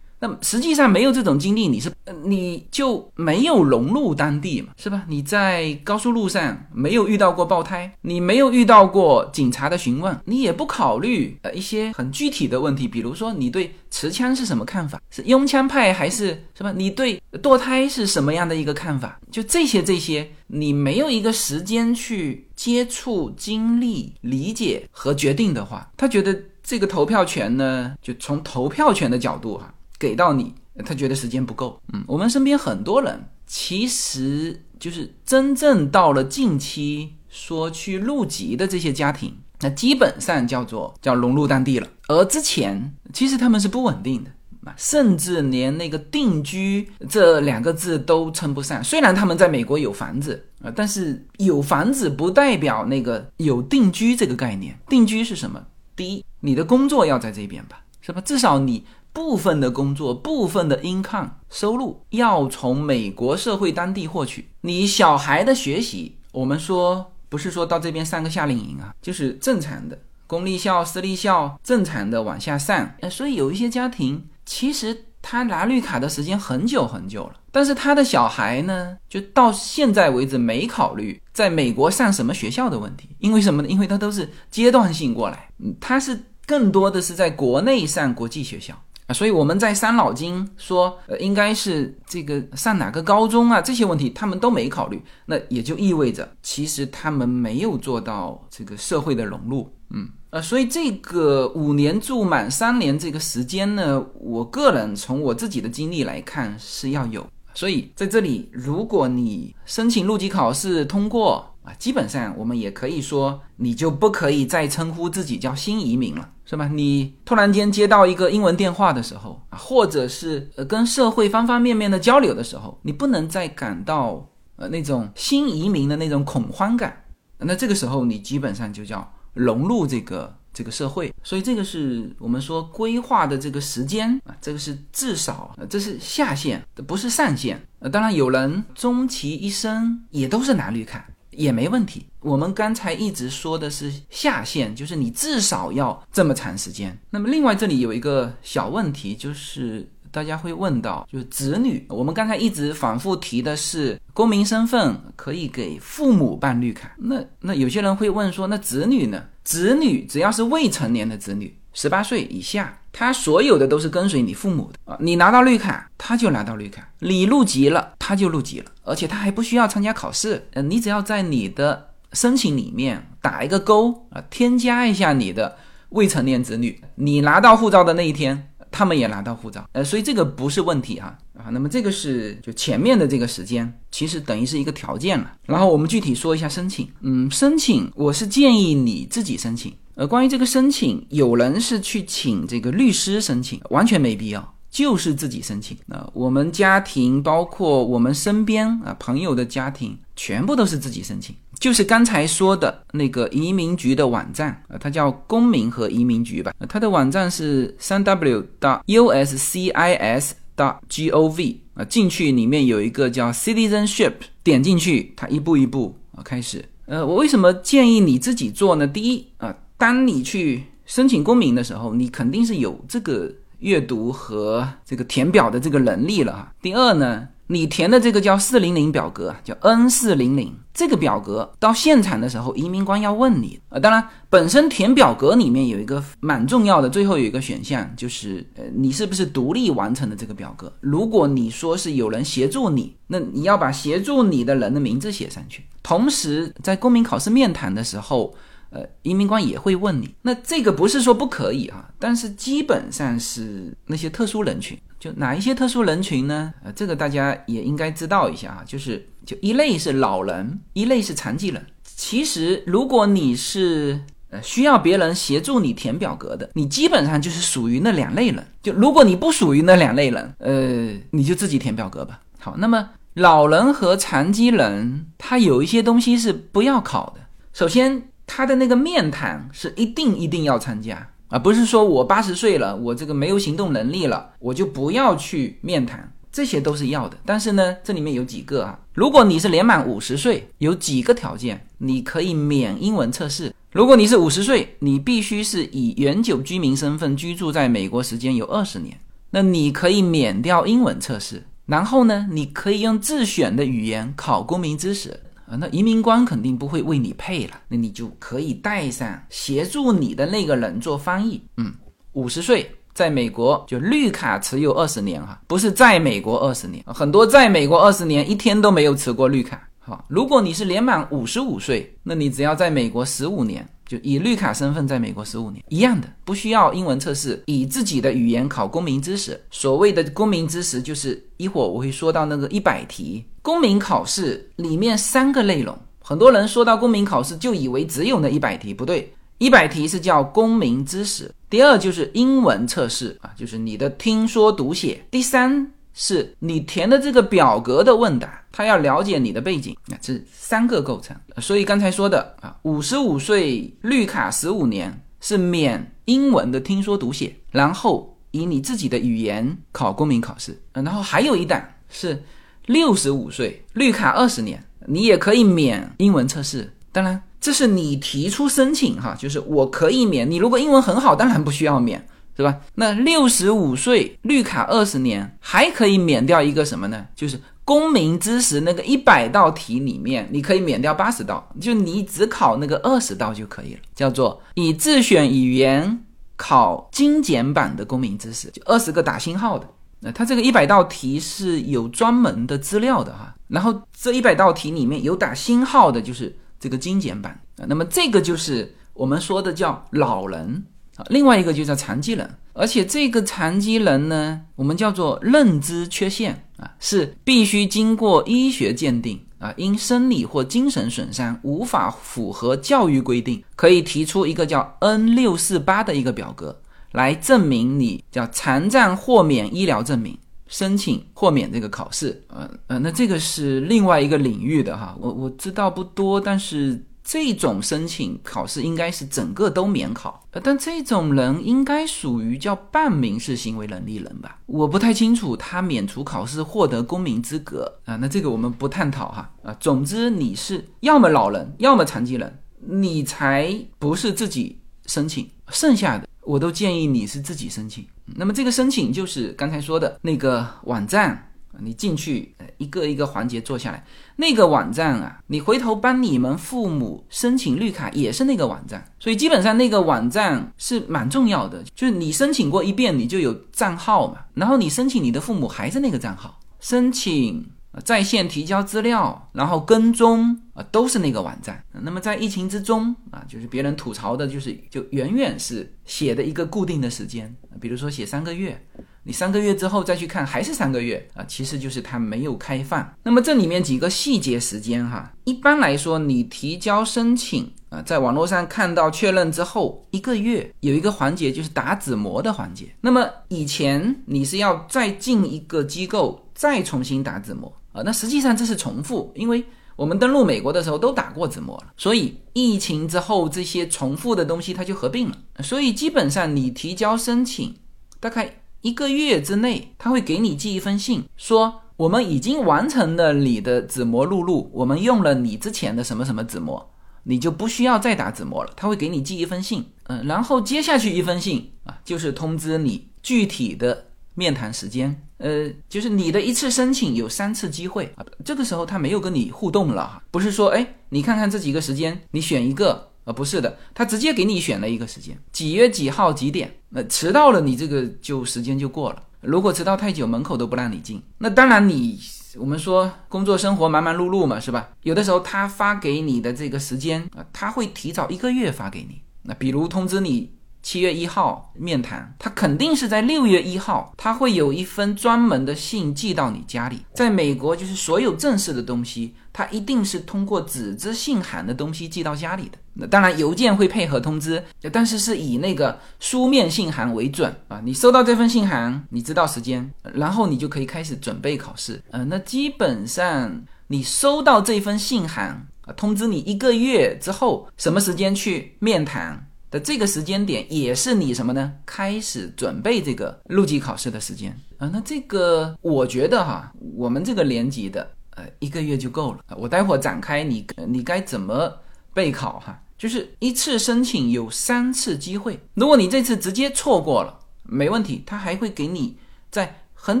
[0.26, 1.92] 那实际上没有这种经历，你是
[2.24, 5.04] 你就没有融入当地嘛，是吧？
[5.06, 16.72] 你在高速路上没有遇到过爆胎，你没有遇到过警察的询问，你也不考虑呃一些很具体的问题，比如说你对持枪是什么看法，是拥枪派还是什么？
[16.72, 19.20] 你对堕胎是什么样的一个看法？
[19.30, 29.73] 就这些这些，你没有一个时间去接触、经历、理解和决定的话，他觉得这个投票权呢，就从投票权的角度哈。
[29.98, 30.54] 给到你，
[30.84, 31.80] 他觉得时间不够。
[31.92, 41.86] 嗯，我们身边很多人其实就是真正到了近期说去入籍的这些家庭，那基本上叫做叫融入当地了。
[42.08, 44.30] 而之前其实他们是不稳定的，
[44.76, 48.82] 甚至连那个定居这两个字都称不上。
[48.82, 54.78] 虽然他们在美国有房子啊，但是有房子不代表那个有定居这个概念。
[54.88, 55.64] 定居是什么？
[55.94, 58.20] 第一，你的工作要在这边吧，是吧？
[58.20, 58.84] 至少你。
[59.14, 64.48] 部分的工作，部分的 income 收入要从美国社会当地获取。
[64.60, 69.96] 你小孩的学习，我们说不是说到这边上个夏令营啊，就是正常的
[70.26, 72.92] 公立校、私立校正常的往下上。
[73.00, 83.08] 呃，所以有一些家庭其实他拿绿卡的时间很久很久了，但是他的小孩呢，就到现在为止没考虑在美国上什么学校的问题。
[83.20, 83.68] 因为什么呢？
[83.68, 88.74] 因为他都是阶段性过来，嗯，他是更多的是在国内上国际学校。
[89.06, 93.60] 啊，所以我们在伤脑筋说，呃，应该是这个上哪个高中啊？
[93.60, 107.26] 这些问题他们都没考虑，那也就意味着其实他们没有做到这个社会的融入，嗯，呃，所以这个五年住满三年这个时间呢，我个人从我自己的经历来看是要有。
[107.52, 116.30] 所以在这里，如果你申请入籍考试通过啊，基本上我们也可以说，你就不可以再称呼自己叫新移民了。
[116.46, 116.68] 是吧？
[116.68, 127.04] 你突然间接到一个英文电话的时候啊，或者是呃跟社会方方面面的交流的时候，你不能再感到呃那种新移民的那种恐慌感。
[127.38, 131.12] 那这个时候你基本上就叫融入这个这个社会。
[131.22, 137.60] 所以这个是我们说规划的这个时间啊，这个是至少这是下限，不是上限。
[137.90, 141.06] 当然有人终其一生也都是拿绿卡。
[141.36, 142.06] 也没问题。
[142.24, 146.98] 我们刚才一直说的是下限，就是你至少要这么长时间。
[147.10, 151.84] 那么另外这里有一个小问题，就是大家会问到，就是子女。
[151.90, 156.94] 我们刚才一直反复提的是公民身份可以给父母办绿卡。
[156.96, 159.22] 那那有些人会问说，那子女呢？
[159.44, 161.54] 子女只要是未成年的子女。
[161.76, 164.96] 十八岁以下，他所有的都是跟随你父母的啊。
[165.00, 170.46] 你拿到绿卡，他就拿到绿卡；你入籍了，他就入籍了，而且他还不需要参加考试。
[170.52, 175.56] 嗯，你只要在你的申请里面打一个勾啊，添加一下你的
[175.90, 176.80] 未成年子女。
[176.94, 179.68] 你拿到护照的那一天，他们也拿到护照。
[179.72, 181.18] 呃，所以这个不是问题哈。
[181.36, 181.50] 啊。
[181.50, 185.32] 那么这个是就前面的这个时间，其实等于是一个条件了。
[185.44, 189.74] 然后我们具体说一下申请，嗯，申请我是建议你自己申请。
[189.96, 195.78] 呃，关于这个申请，有人是去请这个律师申请，完全没必要，就是自己申请。
[195.86, 201.32] 那我们家庭，包括我们身边啊朋友的家庭，全部都是自己申请。
[201.60, 216.64] 就是刚才说的那个移民局的网站啊，它叫公民和移民局吧，它的网站是三 w 到 uscis 到 gov 啊，进去里面有一个叫 citizenship，点进去，它一步一步啊开始。
[216.86, 218.88] 呃，我为什么建议你自己做呢？
[218.88, 219.56] 第一啊。
[219.76, 223.30] 当你去申请公民的时候，你肯定是有这个
[223.64, 226.52] 阅读和这个填表的这个能力了哈。
[226.60, 233.78] 第二呢，你填的这个叫四零零表格，叫 N 四零零这个表格，到现场的时候，移民官要问你啊。
[233.78, 240.70] 当然，本身填表格里面有一个蛮重要的，最后有一个选项就是呃，你是不是独立完成的这个表格？
[240.80, 245.64] 如果你说是有人协助你，那你要把协助你的人的名字写上去。
[245.82, 248.34] 同时，在公民考试面谈的时候。
[248.74, 256.52] 呃，移民官也会问你，那这个不是说不可以啊，但是基本上是那些特殊人群，就哪一些特殊人群呢？
[256.64, 261.64] 呃，这个大家也应该知道一下啊，就是就一类是老人，一类是残疾人。
[261.84, 268.44] 其实如果你是呃需要别人协助你填表格的，你基本上就是属于那两类人。
[268.60, 272.18] 就如果你不属于那两类人，呃，你就自己填表格吧。
[272.40, 277.20] 好，那么老人和残疾人他有一些东西是不要考的，
[277.52, 278.08] 首先。
[278.26, 287.16] 他的那个面谈是一定一定要参加，而不是说我八十岁了，我这个没有行动能力了，我就不要去面谈，这些都是要的。
[287.24, 293.54] 但是呢，这里面有几个啊，如果你是年满五十岁，有几个条件，你可以免英文测试。
[293.72, 298.96] 如果你是五十岁，你必须是以永久居民身份居住在美国时间有二十年，
[299.30, 301.42] 那你可以免掉英文测试。
[301.66, 305.18] 然后呢，你可以用自选的语言考公民知识。
[305.58, 311.42] 那移民官肯定不会为你配了，那你就可以带上协助你的那个人做翻译。
[311.56, 311.72] 嗯，
[312.12, 319.68] 五十岁在美国就绿卡持有二十年哈，不是在美国二十年，很多在美国二十年一天都没有持过绿卡。
[319.78, 323.66] 好，如果你是年满五十五岁，那你只要在美国十五年。
[323.86, 329.38] 就以绿卡身份在美国十五年一样的，不需要英文测试，以自己的语言考公民知识。
[329.50, 335.78] 所谓的公民知识，就是一会儿我会说到那个一百题公民考试里面三个内容。
[336.00, 341.30] 很多人说到公民考试就以为只有那一百题，不对，一百题是叫公民知识。
[341.50, 345.04] 第二就是英文测试啊，就是你的听说读写。
[345.10, 345.70] 第三。
[345.96, 351.16] 是你填的这个表格的问答，他要了解你的背景，那这三个构成。
[351.40, 360.60] 所以刚才说的啊，五十五岁绿卡十五年是免英文的听说读写，然后以你自己的语言考公民考试。
[360.72, 362.20] 然后还有一档是
[362.66, 366.72] 六十五岁绿卡二十年，你也可以免英文测试。
[366.92, 370.30] 当然这是你提出申请哈，就是我可以免。
[370.30, 372.06] 你如果英文很好，当然不需要免。
[372.36, 372.52] 是吧？
[372.74, 377.06] 那六十五岁绿卡二十年还可以免掉一个什么呢？
[377.14, 383.80] 就是公民知识那个一百道题里面，你可以免掉八十道，就你只考那个二十道就可以了。
[383.94, 389.68] 叫做以自选语言考精简版的公民知识，就二十个打星号的。
[390.04, 393.34] 那它这个一百道题是有专门的资料的哈。
[393.48, 397.64] 然后这一百道题里面有打星号的，就是这个精简版啊。
[397.66, 400.66] 那么这个就是我们说的叫老人。
[400.96, 416.60] 啊，另外一个就叫残疾人，而且这个残疾人呢，我们叫做认知缺陷啊，是必须经过医学鉴定啊，因生理或精神损伤无法符合教育规定，可以提出一个叫 N 六四八的一个表格
[416.94, 422.24] 来证明你叫残障豁免医疗证明，申请豁免这个考试。
[422.28, 426.84] 呃呃，那这个是另外一个领域的哈，我我知道不多，但是。
[427.06, 434.38] 这种申请考试应该是整个都免考，呃，但这种人应该属于叫半民事行为能力人吧？
[434.46, 439.54] 我不太清楚他免除考试获得公民资格啊，那这个我们不探讨哈啊。
[439.60, 447.86] 总之你是要么老人，要么残疾人，你才不是自己申请，剩下的我都建议你是自己申请。
[448.16, 451.30] 那么这个申请就是刚才说的那个网站。
[451.60, 453.84] 你进去，一个一个环节做下来，
[454.16, 467.46] 那个网站啊，你回头帮你们父母申请绿卡也是那个网站，所以基本上那个网站是蛮重要的，就是你申请过一遍，你就有账号嘛，然后你申请你的父母还是那个账号，申请
[467.82, 471.64] 在线提交资料，然后跟踪啊，都是那个网站。
[471.82, 478.60] 那么在疫情之中啊，就是别人吐槽的，就是就远远是写的一个固定的时间，比如说写三个月。
[479.06, 482.90] 你三个月之后再去看还是三个月啊，其实就是它没有开放。
[483.02, 492.74] 那么这里面几个细节时间哈，一般来说你提交申请啊，在网络上看到确认之后一个月有一个环节就是打纸模的环节。
[492.80, 499.44] 那么以前你是要再进一个机构再重新打纸模啊，那实际上这是重复，因为
[499.76, 507.54] 我们登陆美国的时候都打过纸模了，所以疫情之后这些重复的东西它就合并了，所以基本上你提交申请
[508.00, 508.40] 大概。
[508.64, 516.66] 一个月之内，他会给你寄一封信，说我们已经完成了你的纸模录入，我们用了你之前的什么什么纸模，
[517.02, 518.50] 你就不需要再打纸模了。
[518.56, 532.90] 他会给你寄一封信，嗯，然后接下去一封信啊，就是通知你具体的面谈时间，呃，就是你的一次申请有三次机会啊，这个时候他没有跟你互动了，不是说哎，你看看这几个时间，你选一个。
[533.04, 536.50] 啊，不是的，他直接给你选了一个时间，几月几号几点？
[536.70, 539.02] 那迟到了，你这个就时间就过了。
[539.20, 541.02] 如果迟到太久，门口都不让你进。
[541.18, 542.00] 那当然，你
[542.38, 544.70] 我们说工作生活忙忙碌碌嘛，是吧？
[544.84, 549.02] 有的时候他发给你的这个时间啊，他会提早一个月发给你。
[549.24, 550.30] 那比如通知你。
[550.64, 556.80] 七月一号面谈，他肯定是在六月一号，他会有一封专门的信寄到你家里。
[556.94, 562.56] 在美国，就是所有正式的东西，它一定是通过纸质信函的东西寄到家里的。
[562.72, 564.42] 那当然，邮件会配合通知，
[564.72, 567.60] 但是是以那个书面信函为准啊。
[567.62, 571.80] 你收到这份信函，你知道时间，然后你就可以开始准备考试。
[571.90, 575.46] 呃，那基本上你收到这份信函，
[575.76, 579.28] 通知你一个月之后什么时间去面谈。
[579.54, 581.52] 的这个时间点也是你什么呢？
[581.64, 584.68] 开始准备这个陆基考试的时间啊？
[584.72, 589.20] 那这个我觉得哈，我们这个年级的呃一个月就够了。
[589.36, 591.56] 我待会儿展开你你该怎么
[591.92, 592.60] 备考哈？
[592.76, 598.98] 就是一次申请有三次机会，如果你这次直接错过了，没问题，他还会给你
[599.30, 600.00] 在很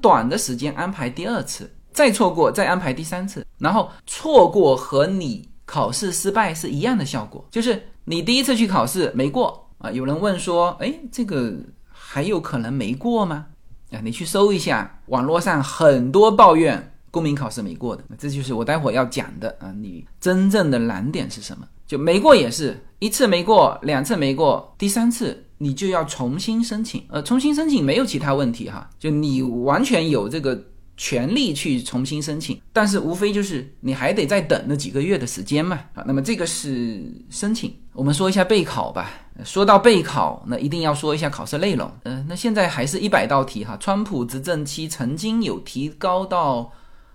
[0.00, 7.86] 短的时间安排第二次，再错过再安排第三次，然后错过和你考试失败是一样的效果，就是。
[8.04, 9.90] 你第一次去考试没过啊？
[9.90, 11.54] 有人问说，哎，这个
[11.88, 13.46] 还有可能没过吗？
[13.90, 19.72] 啊，你去搜一下，网络上很多抱怨公民考试没过的，这就是我待会儿要讲的啊。
[19.80, 21.66] 你真正的难点是什么？
[21.86, 27.04] 就没过也是一次没过，两次没过，第三次你就要重新申请。
[27.08, 30.62] 呃，重新申请没有其他问题哈，就你完全有这个。
[30.96, 35.80] 全力去重新申请，但是无非就是你还得再等那几个月的时间嘛。
[35.94, 37.74] 啊，那么这个是申请。
[37.92, 39.10] 我们说一下备考吧。
[39.44, 41.90] 说到备考，那一定要说一下考试内容。
[42.04, 43.76] 嗯，那现在还是一百道题哈。
[43.78, 46.72] 川普执政期曾经有提高到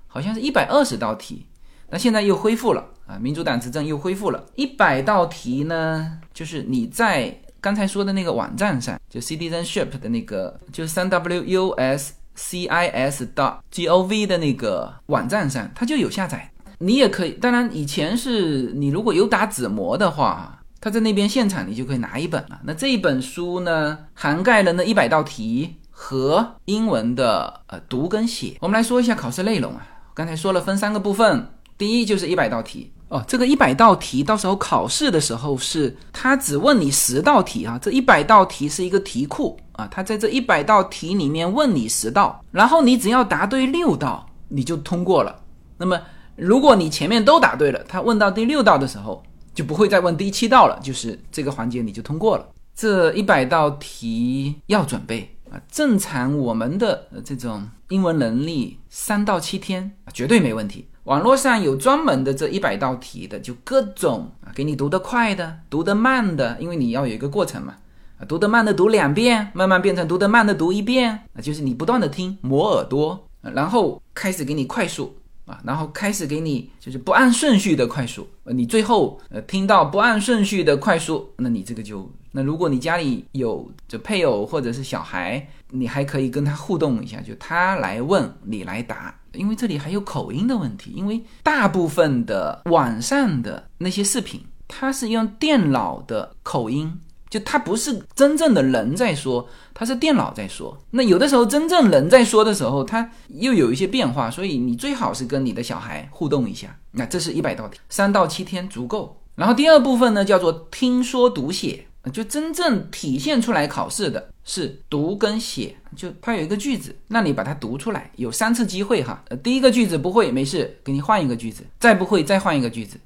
[0.07, 1.45] 好像是一百二十道题，
[1.89, 3.17] 那现在又恢复了啊。
[3.17, 12.13] 民主党执政又恢复了一百道题呢，就是你在刚才说的那个网站上，就 Citizenship 的那个，就是三 W U S。
[12.39, 16.49] C i s dot g o v 的那个网站上，它就有下载。
[16.77, 22.61] 你也可以，当然以前是你如果有打纸模的话，它在那边现场你就可以拿一本了。
[22.63, 28.55] 那这一本书呢，涵盖了那一百道题和英文的呃读跟写。
[28.61, 29.85] 我们来说一下考试内容啊。
[30.13, 32.93] 刚才说了分三个部分，第一就是一百道题。
[33.09, 45.41] 哦，这个一百道题，到时候考试的时候是他只问你十道题啊，这一百道题是一个题库啊，他在这一百道题里面问你十道，然后你只要答对六道，你就通过了。
[45.77, 45.99] 那么
[46.35, 49.23] 如果你前面都答对了，他问到第六道的时候
[49.55, 52.47] 就不会再问第七道了，就是这个环节你就通过了。
[52.75, 60.87] 这一百道题要准备啊，正常我们的这种英文能力三到七天绝对没问题。
[61.09, 67.77] 网络上有专门的这一百道题的，就各种啊，给你读得快的，读得慢的，因为你要有一个过程嘛，
[68.19, 89.15] 啊，读得慢的读两遍，慢慢变成读得慢的读一遍，啊，就是你不断的听，磨耳朵，然后开始给你快速啊，然后开始给你就是不按顺序的快速，你最后呃听到不按顺序的快速，那你这个就，那如果你家里有就配偶或者是小孩，你还可以跟他互动一下，就他来问你来答。
[89.33, 96.99] 因为这里还有口音的问题，因为大部分的网上的那些视频，它是用电脑的口音，
[97.29, 100.77] 就它不是真正的人在说，它是电脑在说。
[100.91, 106.75] 那有的时候真正人在说的时候，它又有一些变化，所以你最好是跟你的小孩互动一下。
[106.91, 109.21] 那这是一百道题，三到七天足够。
[109.35, 111.85] 然后第二部分呢，叫做听说读写。
[112.13, 119.23] 就真正体现出来考试的是读跟写，就它有一个句子，那你把它读出来，有三次机会哈。
[119.43, 122.97] 第一个句子不会没事，给你换一个句子，再不会再换一个句子，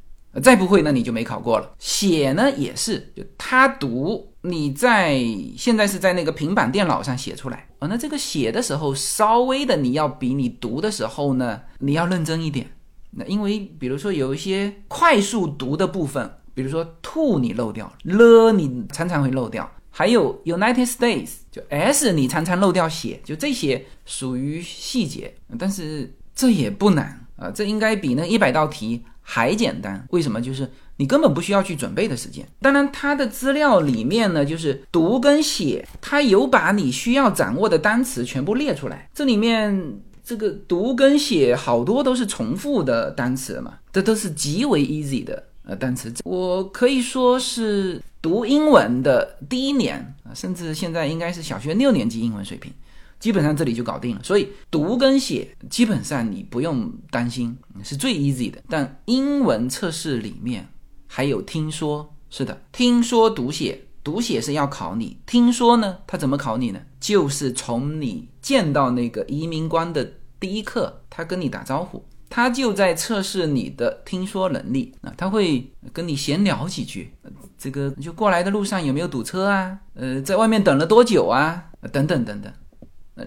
[0.41, 1.70] 再不会那你就没考过了。
[1.80, 5.20] 写呢也是，就他读你在
[5.58, 12.70] 现在是在那个平板电脑上写出来啊，那这个写的时候稍微的你要比你读的时候呢，你要认真一点。
[13.16, 30.06] 那因为比如说有一些快速读的部分，比如说 to 你漏掉了，你常常会漏掉，还有 United States 就 s 你常常漏掉写，就这些属于细节，但是这也不难啊，这应该比那一百道题还简单。
[30.12, 30.41] 为什么？
[30.41, 32.47] 就是你根本不需要去准备的时间。
[32.60, 40.01] 当然，它的资料里面呢，就是读跟写，它有把你需要掌握的单词全部列出来，这里面。
[40.26, 46.14] 这个读跟写好多都是重复的单词嘛，这都是极为 easy 的呃单词。
[46.24, 52.72] 我可以说是读英文的第一年啊，甚至现在应该是小学六年级英文水平，
[53.20, 54.24] 基本上这里就搞定了。
[54.24, 58.61] 所以读跟写基本上你不用担心，是最 easy 的。
[58.70, 60.68] 但英文测试里面
[61.07, 63.82] 还有听说，是的，听说读写。
[64.03, 65.97] 读写是要考你，听说呢？
[66.05, 66.82] 他怎么考你呢？
[66.99, 70.05] 就是从你见到那个移民官的
[70.41, 72.03] 第一刻，他跟你打招呼，
[72.36, 75.13] 他就在测试你的听说能力啊。
[75.15, 77.13] 他会跟你闲聊几句，
[77.59, 79.77] 这个就过来的路上有没有堵车啊？
[79.93, 81.65] 呃，在外面等了多久啊？
[81.91, 82.51] 等等等等。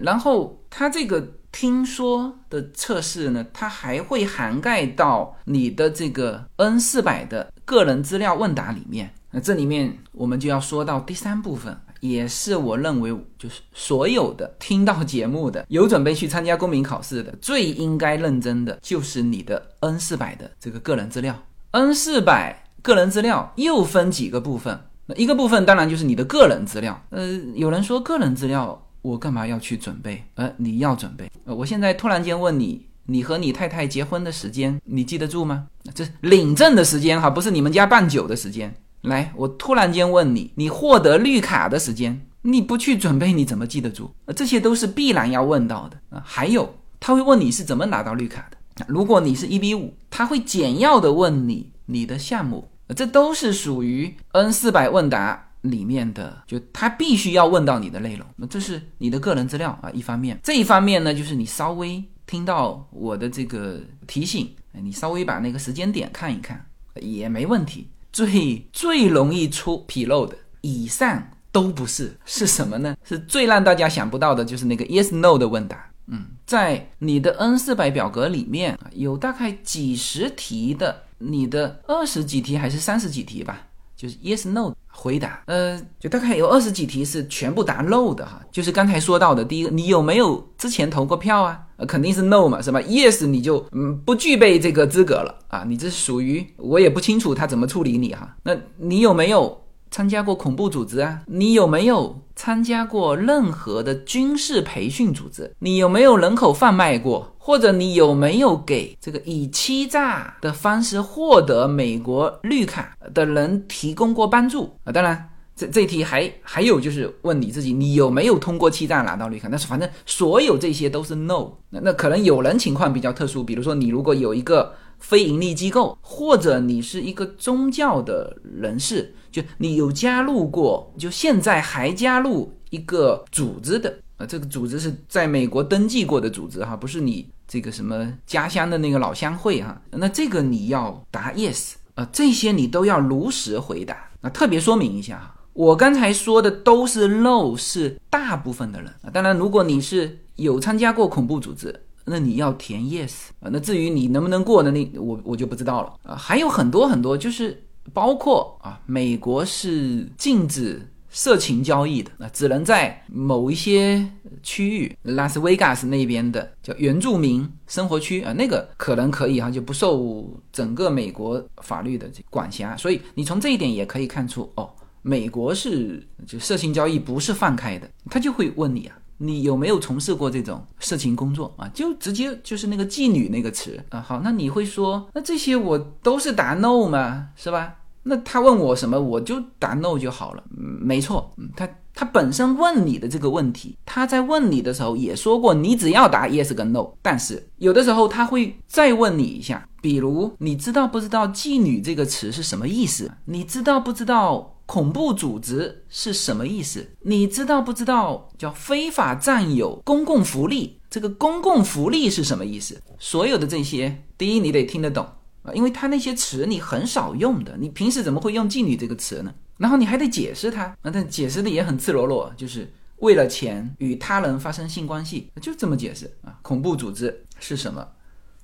[0.01, 9.13] 然后他这个听说的测试呢，它还会涵盖到你的这个 N 四百的个人资料问答里面。
[9.31, 11.77] 那这里面我们就要说到第三部分，
[12.09, 21.35] 也是我认为就是所有的听到节目的、有准备去参加公民考试的最应该认真的，就是你的 N 四百的这个个人资料。
[21.71, 26.99] N 四百个人资料又分几个部分，那一个部分当然就是你的个人资料。
[27.09, 30.23] 呃，有人说个人资料我干嘛要去准备？
[30.35, 31.29] 呃，你要准备。
[31.45, 35.67] 呃，我现在突然间问你，你和你太太结婚的时间，你记得住吗？
[35.93, 38.73] 这领证的时间哈，不是你们家办酒的时间。
[39.07, 44.09] 来，我突然间问你，你获得绿卡的时间，你不去准备，你怎么记得住？
[44.35, 46.21] 这些都是必然要问到的啊。
[46.25, 48.85] 还有，他会问你是怎么拿到绿卡的。
[48.87, 58.25] 如果你是一比五，他会简要的问你你的项目，这都是属于 N 四百问答里面的，就他必须要问到你的内容。
[58.35, 59.89] 那这是你的个人资料啊。
[59.91, 66.63] 一方面，这一方面呢，就是你稍微听到我的这个提醒，你稍微把那个时间点看一看，
[67.01, 67.89] 也没问题。
[68.11, 72.95] 最最容易出纰漏的，以上都不是，是什么呢？
[73.03, 75.89] 是最让大家想不到的，就是那个 yes no 的问答。
[76.07, 85.43] 嗯，在你的 N 四百表格里面有大概几十题的，你的二十几题还是三十几题吧，就是 yes no 回答。
[85.45, 91.59] 呃，就大概有二十几题是全部答 no 的哈，就是刚才说到的第一个，你有没有之前投过票啊？
[91.77, 98.35] 呃，肯定是 no 嘛，是吧？yes 你就嗯不具备这个资格了啊，你这属于我也不清楚他怎么处理你哈。
[98.41, 99.55] 那你有没有
[99.91, 101.21] 参加过恐怖组织啊？
[101.27, 105.53] 你有没有参加过任何的军事培训组织？
[105.59, 107.35] 你有没有人口贩卖过？
[107.37, 114.91] 或者你有没有给这个以欺诈的方式获得美国绿卡的人提供过帮助啊？
[114.91, 115.29] 当然。
[115.59, 119.47] 这这题还还有就是问你自己，你有没有通过欺诈拿到绿卡？
[119.49, 121.47] 但是反正所有这些都是 no。
[121.71, 139.81] 那那可能有人情况比较特殊，比如说你如果有一个非盈利机构，或者你是一个宗教的人士，就你有加入过，就现在还加入一个组织的啊，这个组织是在美国登记过的组织哈，不是你这个什么家乡的那个老乡会哈。
[139.91, 144.09] 那这个你要答 yes 啊，这些你都要如实回答。
[144.21, 145.33] 那特别说明一下哈。
[145.53, 149.09] 我刚才说的都是 no，是大部分的人啊。
[149.11, 153.49] 当然，如果你是有参加过恐怖组织，那你要填 yes 啊。
[153.51, 156.15] 那至于你能不能过的，那我我就不知道了啊。
[156.15, 164.05] 还有很多很多，就是包括啊，美国是禁止色情交易的啊，只能在某一些
[164.43, 172.75] 区域，拉斯维加斯那边的叫原住民生活区啊，那个可能可以哈，就不受整个美国法律的管辖。
[172.75, 174.69] 所以你从这一点也可以看出哦。
[175.03, 181.67] 美国是就色情交易不是放开的，他就会问你啊，你有没有从事过这种色情工作啊？
[181.73, 183.99] 就直接就是那个妓女那个词啊。
[183.99, 187.29] 好，那你会说，那这些我都是答 no 吗？
[187.35, 187.75] 是吧？
[188.03, 190.43] 那他问我什么，我就答 no 就好了。
[190.49, 196.87] 没错，他他本身问你的这个问题，他在问你的时候也说过，你只要答 yes 跟 no。
[197.01, 203.11] 但是有的时候他会再问你一下，比如你知道不知道妓女这个词是什么意思？
[203.25, 204.53] 你知道不知道？
[204.67, 206.85] 恐怖组织是什么意思？
[206.99, 208.29] 你知道不知道？
[208.37, 212.79] 叫非法占有公共福利，这个公共福利是什么意思？
[212.99, 215.07] 所有的这些，第一你得听得懂
[215.43, 219.33] 啊，因为他那些词你很少用的，你平时怎么会用妓女这个词呢？
[219.57, 226.37] 然后你还得解释他，那但解释的也很赤裸裸，就是为了钱与他人发生性关系，就这么解释啊。
[226.41, 227.87] 恐怖组织是什么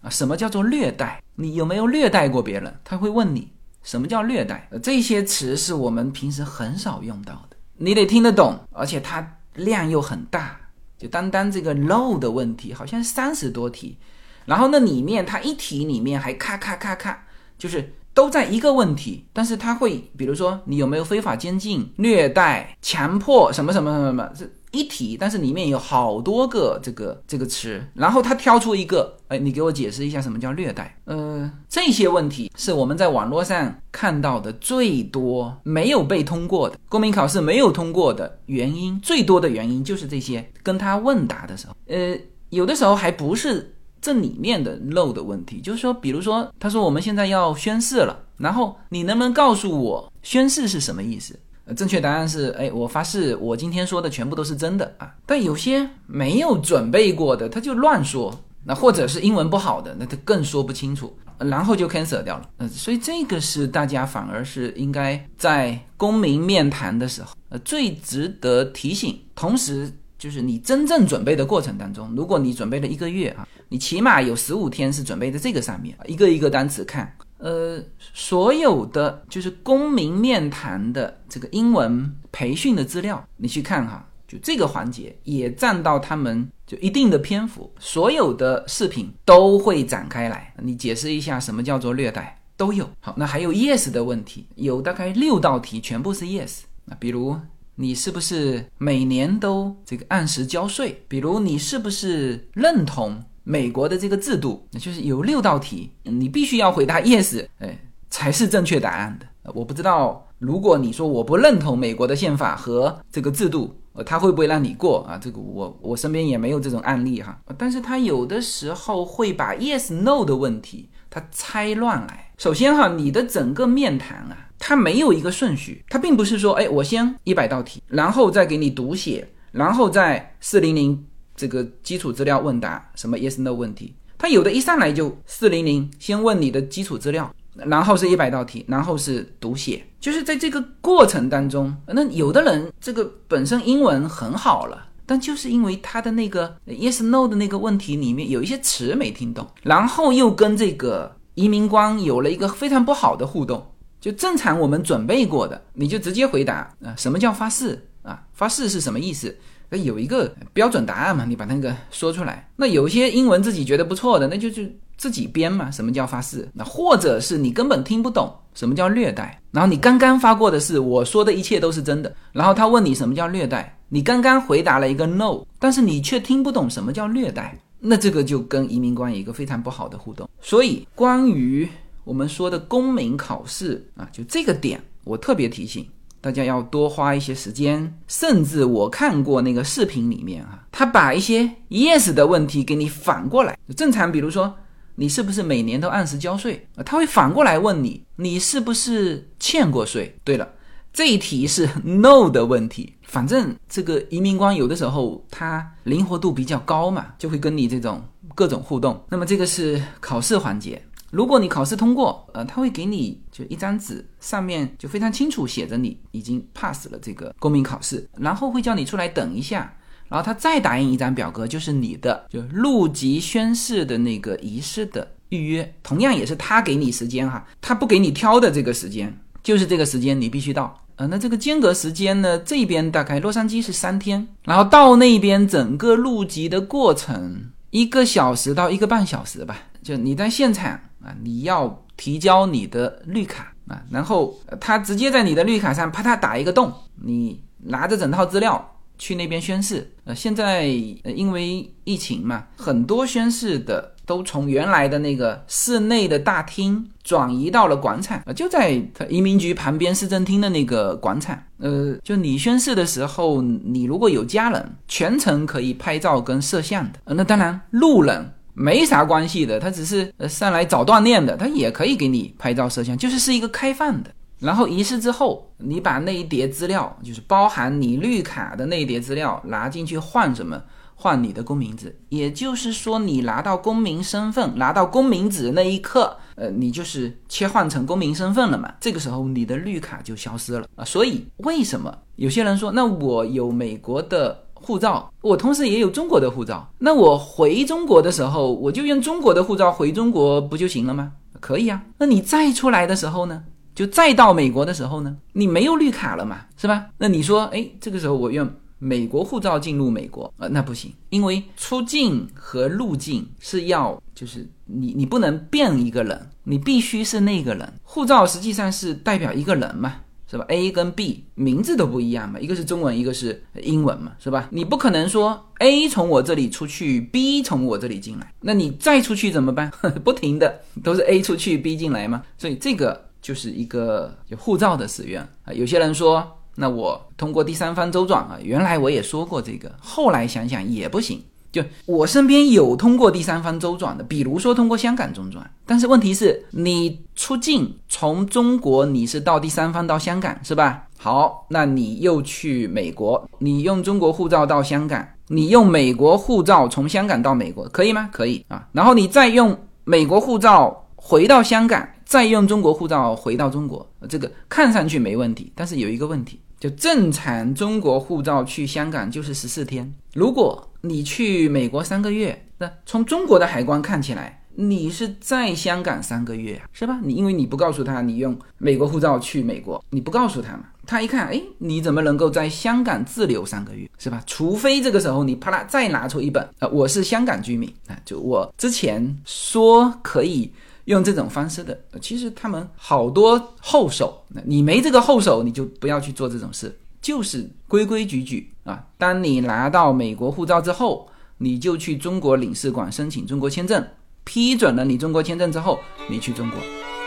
[0.02, 0.10] 啊？
[0.10, 1.22] 什么叫做虐待？
[1.36, 2.74] 你有没有虐待过别人？
[2.84, 3.52] 他会问你
[3.84, 4.68] 什么叫虐待？
[4.82, 10.60] 这些词是我们平时很少用到的，你得听得懂，而且它量又很大。
[10.98, 13.98] 就单单这个 low 的问题，好像三十多题，
[14.46, 17.26] 然后那里面它一题里面还咔咔咔咔，
[17.58, 17.94] 就是。
[18.14, 30.96] 都在一个问题，但是他会，比如说你有没有非法监禁、虐待、强迫什么什么什么什么，是一体，但是里面有好多个这个这个词，然后他挑出一个，哎，你给我解释一下什么叫虐待？
[31.06, 42.16] 呃，这些问题是我们在网络上看到的最多没有被通过的公民考试没有通过的原因，最多的原因就是这些，跟他问答的时候，呃，
[42.50, 43.73] 有的时候还不是。
[44.04, 51.40] 这里面的漏的问题，就是说，比如说，他说我们现在要宣誓了，然后你能不能告诉我宣誓是什么意思？
[51.64, 55.16] 呃正确答案是，哎，我发誓，我今天说的全部都是真的啊。
[55.26, 62.50] 但有些没有准备过的，他就乱说，那或者是英文不好的，那他更说不清楚，然后就 cancel 掉了。
[62.58, 69.18] 嗯，所以这个是大家反而是应该在公民面谈的时候，呃，最值得提醒。
[69.34, 69.90] 同时，
[70.24, 73.46] 就是你真正准备的过程当中，如果你准备了一个月啊。
[73.68, 77.14] 你起码有十五天是准备在这个上面，一个一个单词看。
[77.40, 92.88] 呃，所有的就是公民面谈的这个英文培训的资料，你去看哈，就这个环节也占到他们就一定的篇幅，所有的视频都会展开来，你解释一下什么叫做虐待都有。
[93.02, 96.60] 好，那还有 yes 的问题，有大概六道题全部是 yes。
[96.86, 97.36] 那比如
[97.76, 101.04] 你是不是每年都这个按时交税？
[101.08, 103.22] 比如你是不是认同？
[103.46, 107.78] 美国的这个制度，那就是有六道题，你必须要回答 yes，哎，
[108.10, 109.52] 才是正确答案的。
[109.54, 115.18] 我不知道，如果你说我不认同美国的宪法和这个制度，呃，他会不会让你过啊？
[115.18, 117.38] 这个我我身边也没有这种案例哈。
[117.58, 122.32] 但是他有的时候会把 yes no 的问题他猜乱来。
[122.40, 131.06] 首先哈，你的整个面谈啊，它没有一个顺序，它并不是说，哎，我先一百道题，然后再给你读写，然后再四零零。
[131.36, 153.66] 这个基础资料问答，什么 yes no 问题，他有的一上来就四零零，先问你的基础资料，然后是一百道题，然后是读写，就是在这个过程当中，那有的人这个本身英文很好了，但就是因为他的那个 yes no 的那个问题里面有一些词没听懂，然后又跟这个移民官有了一个非常不好的互动，
[154.00, 158.22] 就正常我们准备过的，你就直接回答啊，什么叫发誓啊？
[158.34, 159.36] 发誓是什么意思？
[159.70, 162.48] 那有一个标准答案嘛，你把那个说出来。
[162.56, 164.62] 那有些英文自己觉得不错的，那就就
[164.98, 165.72] 自己编嘛。
[165.72, 166.48] 什么叫发誓？
[166.54, 169.42] 那或者是你根本听不懂什么叫虐待。
[169.50, 172.16] 然后你刚刚发过的是我说的一切都是真的。
[172.32, 177.56] 然后他问你什么叫虐待，你刚刚回答了一个 no，但是你却听不懂什么叫虐待。
[177.80, 180.28] 那这个就跟移民官有一个非常不好的互动。
[180.42, 181.70] 所以关于
[182.04, 185.88] 我们说的公民考试啊，就这个点，我特别提醒。
[186.20, 193.56] 大家要多花一些时间，甚至我看过那个视频里面啊，他把一些 yes 的问题给你反过来。
[193.78, 194.52] 正常，比如说
[194.96, 196.82] 你是不是每年都按时交税啊？
[196.82, 200.16] 他会反过来问你，你是不是欠过税？
[200.24, 200.50] 对了，
[200.94, 202.94] 这一题是 no 的问题。
[203.02, 208.02] 反正这个移民官有的时候他灵活度比较高嘛，就会跟你这种
[208.34, 209.04] 各种互动。
[209.10, 210.82] 那么这个是考试环节。
[211.12, 219.72] 如果你考试通过，呃，他会给你就一张纸，上面就非常清楚写着你已经 pass 了这个公民考试，然后会叫你出来等一下，
[220.10, 240.80] 然后他再打印一张表格，就是你的就入籍宣誓的那个仪式的预约，同样也是他给你时间哈，他不给你挑的这个时间，就是这个时间你必须到，呃，那这个间隔时间呢，这边大概洛杉矶是三天，然后到那边整个入籍的过程一个小时到一个半小时吧，就你在现场。
[241.06, 246.72] 啊，你要提交你的绿卡啊，然后他直接在你的绿卡上啪嗒打一个洞，
[247.04, 248.73] 你拿着整套资料
[249.04, 249.86] 去那边宣誓。
[250.06, 250.66] 呃，现在
[251.04, 261.38] 因为疫情嘛，很多宣誓的都从原来的那个室内的大厅转移到了广场啊，就在移民局旁边市政厅的那个广场。
[261.58, 267.00] 呃，就你宣誓的时候，你如果有家人，全程可以拍照跟摄像的。
[267.04, 268.34] 呃，那当然路人。
[268.56, 274.12] 没啥关系的，他只是上来找锻炼的，他也可以给你拍照摄像，就是是一个开放的。
[274.44, 280.62] 然后仪式之后，你把那一叠资料，就是包含你绿卡的那一叠资料拿进去换什么？
[280.96, 281.98] 换你的公民纸。
[282.10, 290.86] 也就是说，你拿到公民身份、拿到公民纸那一刻，呃，你就是切换成公民身份了嘛，这个时候你的绿卡就消失了啊。
[290.86, 301.14] 所以为什么有些人说，那我有美国的护照，我同时也有中国的护照，那我回中国的时候，我就用中国的护照回中国不就行了吗？
[301.42, 301.84] 可以啊。
[301.98, 303.44] 那你再出来的时候呢？
[303.76, 306.88] 就再到美国的时候呢，你没有绿卡了嘛，是吧？
[306.98, 317.74] 那你说，哎，这个时候我用美国护照进入美国呃，那不行，因为出境和入境是要，就是你你不能变一个人，你必须是那个人。
[317.84, 319.96] 护照实际上是代表一个人嘛，
[320.30, 324.50] 是吧？A 跟 B 名字都不一样嘛，一个是中文，一个是英文嘛，是吧？
[324.52, 329.72] 你不可能说 A 从我这里出去，B 从我这里进来，那你再出去怎么办？
[330.04, 332.22] 不停的都是 A 出去，B 进来嘛？
[332.38, 333.10] 所以这个。
[333.24, 341.24] 就是一个就护照的使用啊，有些人说，那我通过第三方周转啊，原来我也说过这个，后来想想也不行。
[341.50, 350.88] 就我身边有通过第三方周转的，比如说通过香港中转，但是问题是你出境从中国你是到第三方到香港是吧？
[350.98, 358.10] 好，那你又去美国，你用中国护照到香港，你用美国护照从香港到美国可以吗？
[358.12, 361.88] 可以啊，然后你再用美国护照回到香港。
[362.14, 377.00] 再用中国护照回到中国，这个看上去没问题，但是有一个问题，就正常中国护照去香港就是十四天，如果你去美国三个月，那从中国的海关看起来，你是在香港三个月，是吧？
[377.02, 384.22] 你因为你不告诉他你用美国护照去美国，你不告诉他嘛，他一看，哎，你怎么能够在香港滞留三个月，是吧？
[384.28, 390.52] 除非这个时候你啪啦再拿出一本，呃，我是香港居民啊，就我之前说可以。
[390.86, 398.86] 用这种方式的，其实他们好多后手，你没这个后手，你就不要去做这种事，就是规规矩矩啊。
[398.98, 401.08] 当你拿到美国护照之后，
[401.38, 403.86] 你就去中国领事馆申请中国签证，
[404.24, 405.80] 批准了你中国签证之后，
[406.10, 406.58] 你去中国，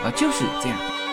[0.03, 1.06] 啊，就是这样。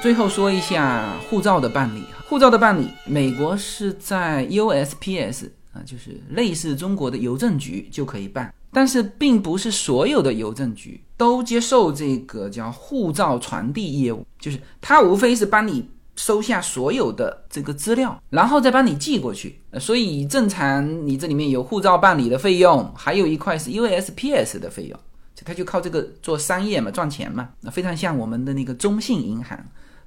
[0.00, 15.86] 最后说一下护照的办理护照的办理，美国是在 USPS 啊，就是类似中国的邮政局就可以办，但是并不是所有的邮政局都接受这个叫护照传递业务，就是它无非是帮你
[16.16, 19.60] 收下所有的这个资料，然后再帮你寄过去。
[19.78, 24.98] 所以正常你这里面有护照办理的费用，还有一块是 USPS 的费用，
[25.44, 29.62] 他就靠这个做商业嘛，赚钱嘛，那非常像我们的那个中信银行。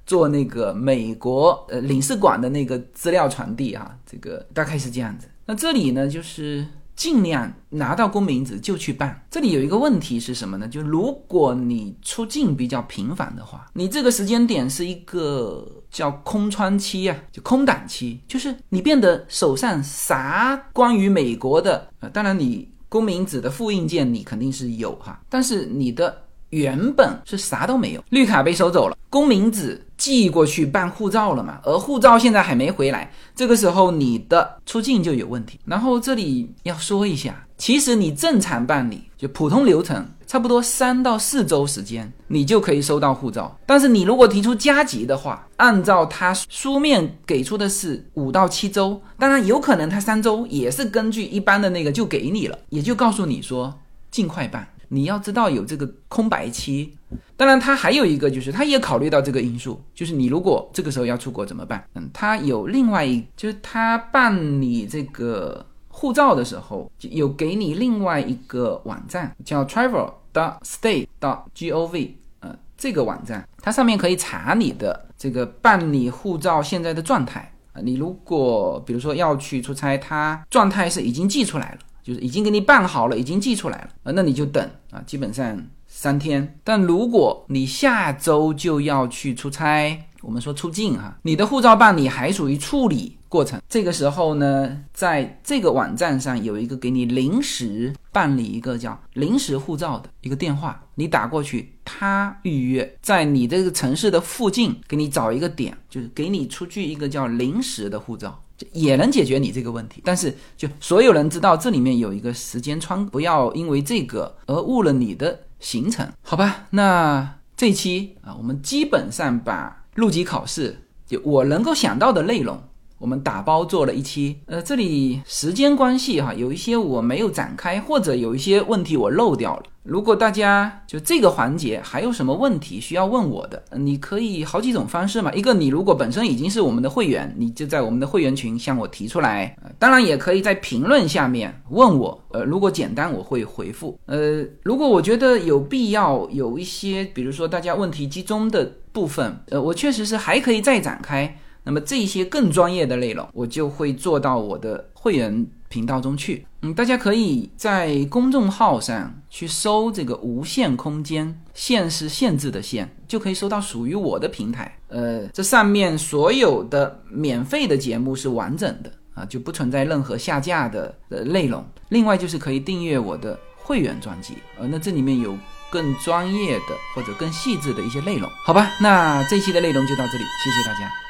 [0.06, 5.26] 做那个美国呃领事馆的那个资料传递哈，这个大概是这样子。
[5.46, 9.26] 那这里呢，就是尽量拿到公民纸就去办。
[9.30, 10.68] 这里有一个问题是什么呢？
[10.68, 26.23] 就如果你出境比较频繁的话，你这个时间点是一个叫空窗期啊，就空档期，就是你变得手上啥关于美国的呃，当然你公民纸的复印件你肯定是有哈，但是你的。
[26.50, 31.58] 原本是啥都没有，绿卡被收走了，公民纸寄过去办护照了嘛？
[31.64, 35.58] 而护照现在还没回来，这个时候你的出境就有问题。
[35.64, 43.56] 然后这里要说一下，其实你正常办理就普通流程，差不多三到四周时间，你就可以收到护照。
[43.66, 53.80] 但是你如果提出加急的话，按照他书面给出的是五到七周，当然有可能他三周也是根据一般的那个就给你了，也就告诉你说
[54.10, 54.68] 尽快办。
[54.94, 56.96] 你要知道有这个空白期，
[57.36, 61.84] 当然他还有一个就是他也考虑到这个因素，就是你如果这个时候要出国怎么办？
[61.94, 77.82] 嗯，他有另外一就是他办理这个护照的时候有给你另外一个网站叫 travel dot state dot gov，呃，这个网站它上面可以查你的这个办理护照现在的状态啊。
[77.82, 81.78] 你如果比如说要去出差，它状态是已经寄出来了。
[82.04, 86.58] 就是已经给你办好了，已经寄出来了啊，那你就等啊，基本上三天。
[86.62, 93.60] 但如果你下周就要去出差，我们说出境哈，你的护照办理还属于处理过程。
[93.68, 108.40] 这个时候呢，在这个网站上有一个给你临时办理一个叫临时护照的一个电话，你打过去，他预约在你这个城市的附近给你找一个点，就是给你出具一个叫临时的护照。
[108.72, 116.66] 也能解决你这个问题，但是就所有人知道这里面有一个时间窗，不要因为这个而误了你的行程，好吧？
[116.70, 122.62] 那这一期啊，我们基本上把入籍考试就我能够想到的内容，
[122.98, 124.40] 我们打包做了一期。
[124.46, 135.30] 呃，这里时间关系哈，有一些我没有展开，或者有一些问题我漏掉了，如果大家就这个环节还有什么问题需要问我的，你可以好几种方式嘛。
[135.34, 139.54] 一个，你如果本身已经是我们的会员，你就在我们的会员群向我提出来。
[139.78, 142.18] 当然，也可以在评论下面问我。
[142.30, 143.98] 呃，如果简单，我会回复。
[144.06, 151.36] 呃，如果我觉得有必要，有一些，比如说大家问题集中的部分，呃，我确实是还可以再展开。
[151.66, 156.46] 那么这些更专业的内容，我就会做到我的会员频道中去。
[156.62, 164.72] 嗯，大家可以在公众号上去搜这个“无限空间”，限是限制的限，就可以搜到属于我的平台。
[164.86, 171.66] 呃，这上面所有的免费的节目是完整的啊，就不存在任何下架的呃内容。
[171.88, 175.36] 另外就是可以订阅我的会员专辑，呃，那这里面有
[175.70, 178.30] 更专业的或者更细致的一些内容。
[178.46, 181.03] 好吧，那这期的内容就到这里，谢谢大家。